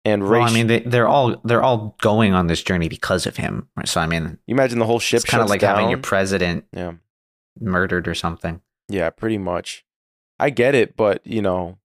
[0.06, 3.38] And Well, I mean, they, they're all they're all going on this journey because of
[3.38, 3.68] him.
[3.86, 6.66] So I mean, you imagine the whole ship it's kind of like having your president
[6.72, 6.94] Yeah.
[7.60, 8.62] murdered or something.
[8.88, 9.84] Yeah, pretty much.
[10.40, 11.80] I get it, but you know,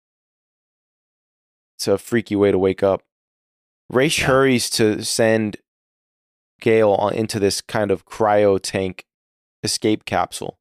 [1.77, 3.03] it's a freaky way to wake up.
[3.91, 4.25] Raych Yeah.
[4.25, 5.57] hurries to send
[6.61, 9.05] Gaal into this kind of cryo tank
[9.63, 10.58] escape capsule,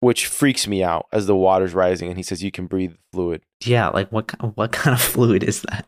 [0.00, 2.08] which freaks me out as the water's rising.
[2.08, 5.42] And he says, "You can breathe the fluid." Yeah, like what what kind of fluid
[5.42, 5.86] is that?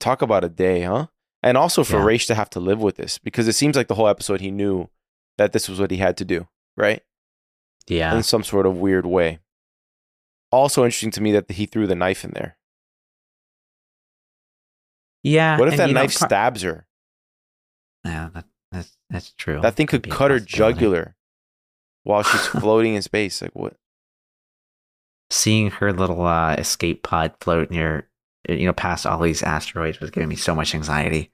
[0.00, 1.06] Talk about a day, huh?
[1.42, 2.04] And also for Yeah.
[2.04, 4.50] Raych to have to live with this because it seems like the whole episode he
[4.50, 4.88] knew
[5.38, 7.02] that this was what he had to do, right?
[7.88, 8.16] Yeah.
[8.16, 9.38] in some sort of weird way.
[10.50, 12.56] Also interesting to me that he threw the knife in there.
[15.22, 15.56] Yeah.
[15.58, 16.86] What if that knife stabs her?
[18.04, 18.44] Yeah, that,
[19.10, 19.60] that's true.
[19.60, 21.16] That thing could a cut her jugular
[22.02, 23.40] while she's floating in space.
[23.42, 23.76] Like what?
[25.30, 28.08] Seeing her little uh, escape pod float near,
[28.48, 31.30] you know, past all these asteroids was giving me so much anxiety.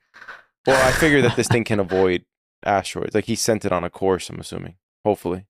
[0.66, 2.24] Well, I figure that this thing can avoid
[2.64, 3.14] asteroids.
[3.14, 4.30] Like he sent it on a course.
[4.30, 4.76] I'm assuming.
[5.04, 5.46] Hopefully.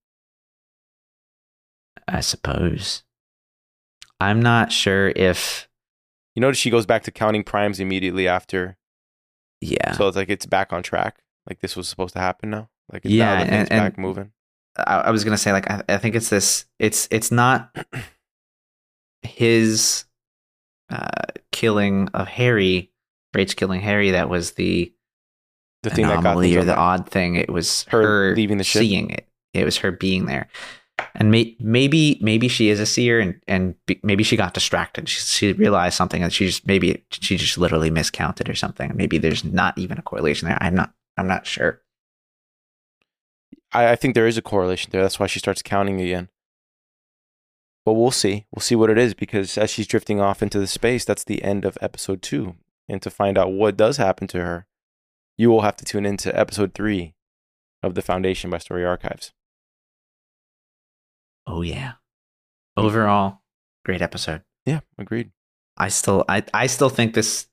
[2.08, 3.04] I suppose.
[4.20, 5.68] I'm not sure if.
[6.34, 8.78] You notice she goes back to counting primes immediately after.
[9.60, 9.92] Yeah.
[9.92, 11.22] So it's like it's back on track.
[11.48, 12.68] Like this was supposed to happen now.
[12.92, 14.32] Like it's Yeah, now the thing's and- and- back moving.
[14.76, 16.64] I, I was gonna say like I, I think it's this.
[16.78, 17.76] It's it's not
[19.22, 20.04] his
[20.90, 21.08] uh,
[21.50, 22.90] killing of Hari,
[23.34, 24.10] Raych killing Hari.
[24.12, 24.92] That was the
[25.82, 27.36] The thing that got anomaly or the odd thing.
[27.36, 28.80] It was Her her, leaving the ship?
[28.80, 29.26] seeing it.
[29.54, 30.48] It was her being there,
[31.14, 35.06] and may, maybe maybe she is a seer, and and be, maybe she got distracted.
[35.10, 38.92] She, she realized something, and she just maybe she just literally miscounted or something.
[38.94, 40.56] Maybe there's not even a correlation there.
[40.62, 41.82] I'm not I'm not sure.
[43.72, 45.02] I, I think there is a correlation there.
[45.02, 46.28] That's why she starts counting again.
[47.84, 48.46] But we'll see.
[48.52, 51.42] We'll see what it is because as she's drifting off into the space, that's the
[51.42, 52.54] end of episode two.
[52.88, 54.66] And to find out what does happen to her,
[55.36, 57.14] you will have to tune into episode three
[57.82, 59.32] of The Foundation by Story Archives.
[61.46, 61.94] Oh yeah.
[62.76, 63.40] Overall,
[63.84, 64.42] great episode.
[64.64, 65.32] Yeah, agreed.
[65.76, 67.48] I still I, I still think this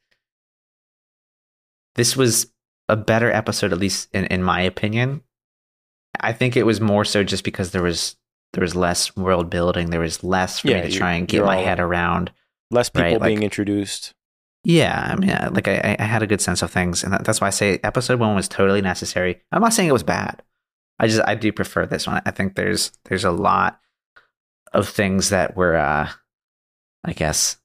[1.95, 2.51] this was
[2.89, 5.21] a better episode, at least in, in my opinion.
[6.19, 8.15] I think it was more so just because there was
[8.53, 11.45] there was less world building, there was less for Yeah, me to try and get
[11.45, 12.31] my head around.
[12.71, 14.13] Less people Right, like- being introduced.
[14.65, 17.39] Yeah, I mean, like I, I had a good sense of things, and that, that's
[17.39, 19.39] why I say episode one was totally necessary.
[19.53, 20.43] I'm not saying it was bad.
[20.99, 22.21] I just I do prefer this one.
[22.25, 23.79] I think there's there's a lot
[24.73, 26.09] of things that were, uh,
[27.05, 27.55] I guess,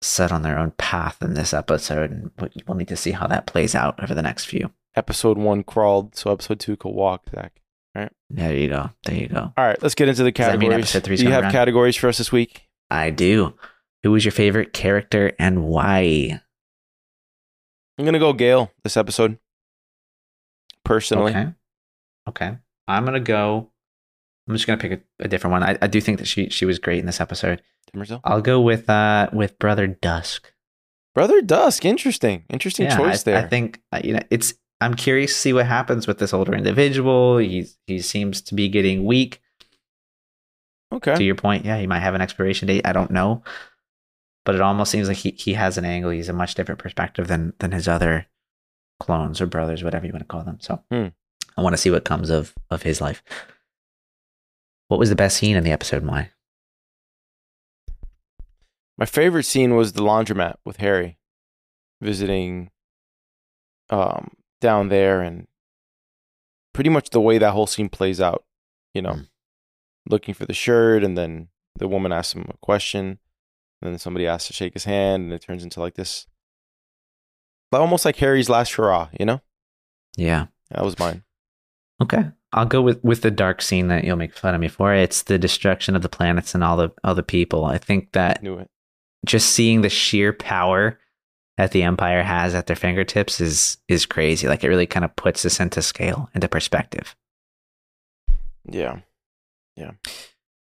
[0.00, 3.26] set on their own path in this episode, and we- we'll need to see how
[3.26, 4.72] that plays out over the next few.
[4.94, 7.60] Episode one crawled, so episode two could walk, Zach.
[8.30, 8.90] There you go.
[9.04, 9.52] There you go.
[9.56, 11.18] All right, let's get into the Does that mean categories.
[11.20, 11.52] Do you have around?
[11.52, 12.68] categories for us this week?
[12.90, 13.54] I do.
[14.02, 16.40] Who was your favorite character and why?
[17.98, 19.38] I'm going to go Gaal this episode.
[20.84, 21.32] Personally.
[21.32, 21.48] Okay.
[22.28, 22.56] Okay.
[22.86, 23.70] I'm gonna go.
[24.48, 25.62] I'm just gonna pick a, a different one.
[25.62, 27.62] I, I do think that she she was great in this episode.
[28.24, 30.52] I'll go with uh with Brother Dusk.
[31.14, 32.44] Brother Dusk, interesting.
[32.48, 33.44] Interesting Yeah, choice I, there.
[33.44, 34.54] I think uh, you know it's.
[34.80, 37.38] I'm curious to see what happens with this older individual.
[37.38, 39.40] He's he seems to be getting weak.
[40.92, 41.16] okay.
[41.16, 42.86] To your point, yeah, he might have an expiration date.
[42.86, 43.42] I don't know,
[44.44, 46.10] but it almost seems like he he has an angle.
[46.10, 48.26] He's a much different perspective than than his other
[49.00, 50.58] clones or brothers, whatever you want to call them.
[50.60, 51.08] So Hmm.
[51.56, 53.22] I want to see what comes of of his life.
[54.88, 56.02] What was the best scene in the episode?
[56.02, 56.30] and Why?
[58.96, 61.18] My favorite scene was the laundromat with Hari
[62.00, 62.70] visiting
[63.90, 64.30] um
[64.60, 65.46] down there and
[66.72, 68.44] pretty much the way that whole scene plays out,
[68.94, 69.28] you know, Mm.
[70.08, 73.18] looking for the shirt and then the woman asks him a question
[73.80, 76.26] and then somebody asks to shake his hand and it turns into like this
[77.72, 79.40] almost like Hari's last hurrah, you know?
[80.16, 80.46] Yeah.
[80.70, 81.22] That was mine.
[82.02, 82.30] Okay.
[82.52, 84.94] I'll go with, with the dark scene that you'll make fun of me for.
[84.94, 87.64] It's the destruction of the planets and all the all the people.
[87.64, 88.70] I think that it.
[89.26, 90.98] just seeing the sheer power
[91.58, 94.48] that the Empire has at their fingertips is is crazy.
[94.48, 97.14] Like it really kind of puts this into scale, into perspective.
[98.70, 99.00] Yeah.
[99.76, 99.92] Yeah.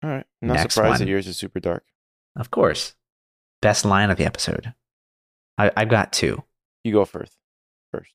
[0.03, 0.25] All right.
[0.41, 1.85] I'm not Next surprised that yours is super dark.
[2.35, 2.95] Of course.
[3.61, 4.73] Best line of the episode.
[5.57, 6.43] I, I've got two.
[6.83, 7.37] You go first.
[7.91, 8.11] First.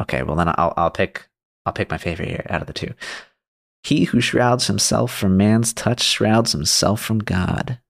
[0.00, 1.28] Okay, well then I'll I'll pick
[1.66, 2.94] I'll pick my favorite here out of the two.
[3.82, 7.80] He who shrouds himself from man's touch shrouds himself from God.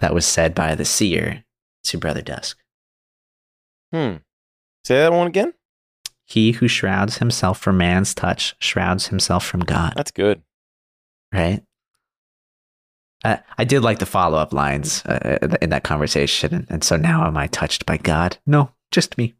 [0.00, 1.44] That was said by the seer
[1.84, 2.58] to Brother Dusk.
[3.92, 4.16] Hmm.
[4.84, 5.54] Say that one again?
[6.26, 9.92] He who shrouds himself from man's touch shrouds himself from God.
[9.96, 10.42] That's good.
[11.32, 11.62] Right?
[13.24, 16.66] I, I did like the follow up lines uh, in that conversation.
[16.68, 18.38] And so now am I touched by God?
[18.46, 19.34] No, just me.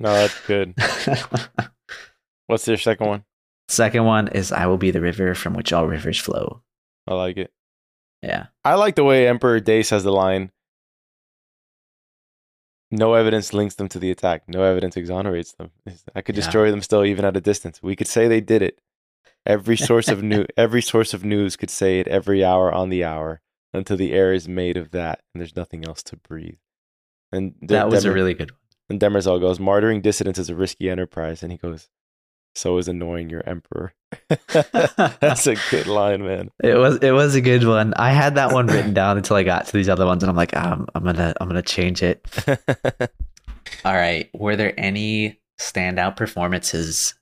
[0.00, 0.74] No, that's good.
[2.46, 3.24] What's your second one?
[3.68, 6.62] Second one is I will be the river from which all rivers flow.
[7.06, 7.52] I like it.
[8.22, 8.46] Yeah.
[8.64, 10.50] I like the way Emperor Day says the line.
[12.90, 14.44] No evidence links them to the attack.
[14.48, 15.70] No evidence exonerates them.
[16.14, 16.42] I could Yeah.
[16.42, 17.82] destroy them still, even at a distance.
[17.82, 18.80] We could say they did it.
[19.44, 23.04] Every source of new, every source of news could say it every hour on the
[23.04, 23.40] hour
[23.74, 26.58] until the air is made of that, and there's nothing else to breathe.
[27.30, 28.58] And That was a really good one.
[28.90, 31.88] And Demerzel goes, "Martyring dissidents is a risky enterprise," and he goes,
[32.54, 33.94] "So is annoying your emperor."
[34.48, 36.50] That's a good line, man.
[36.62, 37.92] It was it was a good one.
[37.94, 40.36] I had that one written down until I got to these other ones, and I'm
[40.36, 42.26] like, um, I'm gonna I'm gonna change it.
[43.84, 44.30] All right.
[44.34, 47.14] Were there any standout performances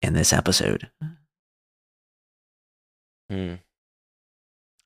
[0.00, 0.90] in this episode?
[3.30, 3.54] Hmm.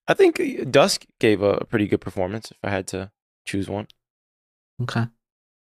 [0.08, 2.50] I think uh, Dusk gave a, a pretty good performance.
[2.50, 3.10] If I had to
[3.44, 3.86] choose one,
[4.82, 5.06] Okay.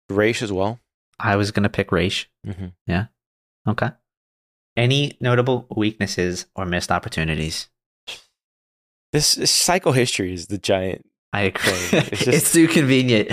[0.09, 0.79] Raych as well.
[1.19, 2.25] I was gonna pick Raych.
[2.45, 2.67] Mm-hmm.
[2.87, 3.05] Yeah.
[3.67, 3.91] Okay.
[4.75, 7.69] Any notable weaknesses or missed opportunities?
[9.11, 11.05] This, this psychohistory is the giant.
[11.31, 11.71] I agree.
[11.91, 13.31] It's It's, too convenient.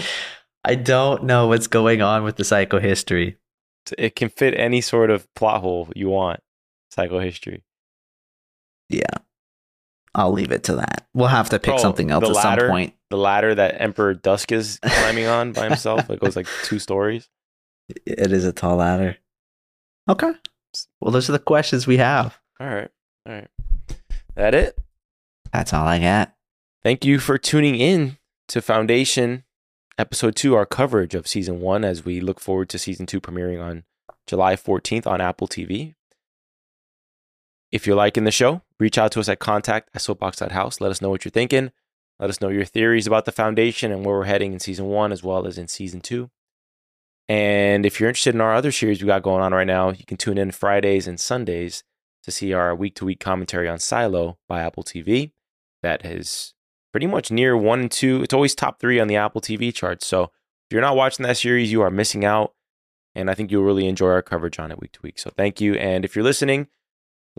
[0.64, 3.36] I don't know what's going on with the psychohistory.
[3.96, 6.40] It can fit any sort of plot hole you want.
[6.94, 7.62] Psychohistory.
[8.90, 9.06] Yeah.
[10.14, 11.06] I'll leave it to that.
[11.14, 12.94] We'll have to pick Bro, something else at ladder- some point.
[13.10, 16.08] The ladder that Emperor Dusk is climbing on by himself.
[16.10, 17.28] It goes like two stories.
[18.06, 19.16] It is a tall ladder.
[20.08, 20.32] Okay.
[21.00, 22.38] Well, those are the questions we have.
[22.60, 22.90] All right.
[23.26, 23.48] All right.
[24.36, 24.78] That it.
[25.52, 26.32] That's all I got.
[26.82, 28.16] Thank you for tuning in
[28.48, 29.44] to Foundation
[29.98, 33.62] Episode 2, our coverage of Season 1, as we look forward to Season 2 premiering
[33.62, 33.84] on
[34.26, 35.94] July 14th on Apple TV.
[37.72, 40.80] If you're liking the show, reach out to us at contact at soapbox.house.
[40.80, 41.70] Let us know what you're thinking.
[42.18, 45.12] Let us know your theories about the Foundation and where we're heading in Season 1
[45.12, 46.30] as well as in Season 2.
[47.28, 50.04] And if you're interested in our other series we got going on right now, you
[50.04, 51.84] can tune in Fridays and Sundays
[52.24, 55.30] to see our week to week commentary on Silo by Apple TV.
[55.82, 56.54] That is
[56.92, 58.22] pretty much near one and two.
[58.22, 60.06] It's always top three on the Apple TV charts.
[60.06, 62.52] So if you're not watching that series, you are missing out.
[63.14, 65.18] And I think you'll really enjoy our coverage on it week to week.
[65.18, 65.74] So thank you.
[65.74, 66.68] And if you're listening,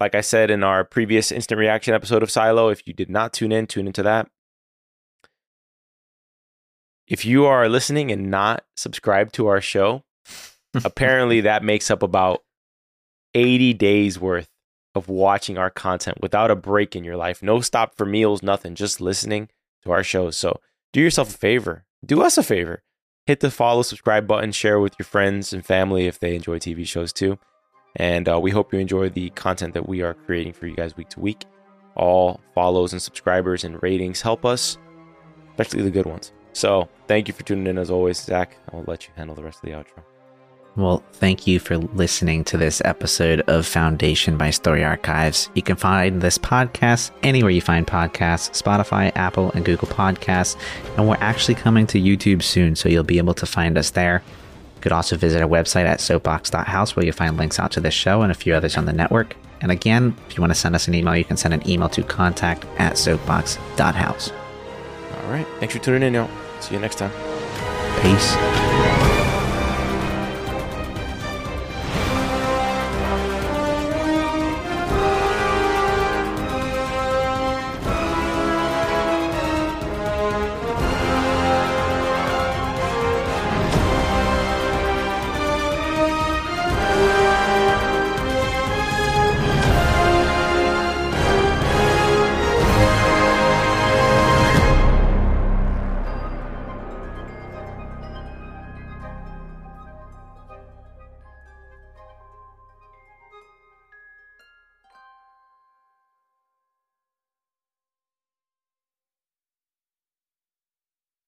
[0.02, 3.34] like I said in our previous instant reaction episode of Silo, if you did not
[3.34, 4.28] tune in, tune into that.
[7.08, 10.04] If you are listening and not subscribed to our show,
[10.84, 12.42] apparently that makes up about
[13.36, 14.50] 80 days worth
[14.96, 17.44] of watching our content without a break in your life.
[17.44, 19.50] No stop for meals, nothing, just listening
[19.84, 20.36] to our shows.
[20.36, 20.60] So
[20.94, 22.82] do yourself a favor, do us a favor.
[23.28, 26.88] Hit the follow, subscribe button, share with your friends and family if they enjoy TV
[26.88, 27.38] shows too.
[27.96, 30.96] And uh, we hope you enjoy the content that we are creating for you guys
[30.96, 31.46] week to week.
[31.96, 34.78] All follows and subscribers and ratings help us,
[35.50, 36.32] especially the good ones.
[36.54, 38.58] So thank you for tuning in as always, Zach.
[38.72, 40.04] I will let you handle the rest of the outro.
[40.78, 45.50] Well, thank you for listening to this episode of Foundation by Story Archives.
[45.54, 50.56] You can find this podcast anywhere you find podcasts Spotify, Apple, and Google Podcasts.
[50.96, 54.24] And we're actually coming to YouTube soon, so you'll be able to find us there.
[54.82, 57.94] You could also visit our website at soapbox.house, where you'll find links out to this
[57.94, 59.36] show and a few others on the network.
[59.62, 61.88] And again, if you want to send us an email, you can send an email
[61.90, 64.32] to contact at soapbox.house.
[64.32, 65.46] All right.
[65.60, 66.30] Thanks for tuning in, y'all.
[66.62, 67.12] See you next time.
[68.02, 69.11] Peace.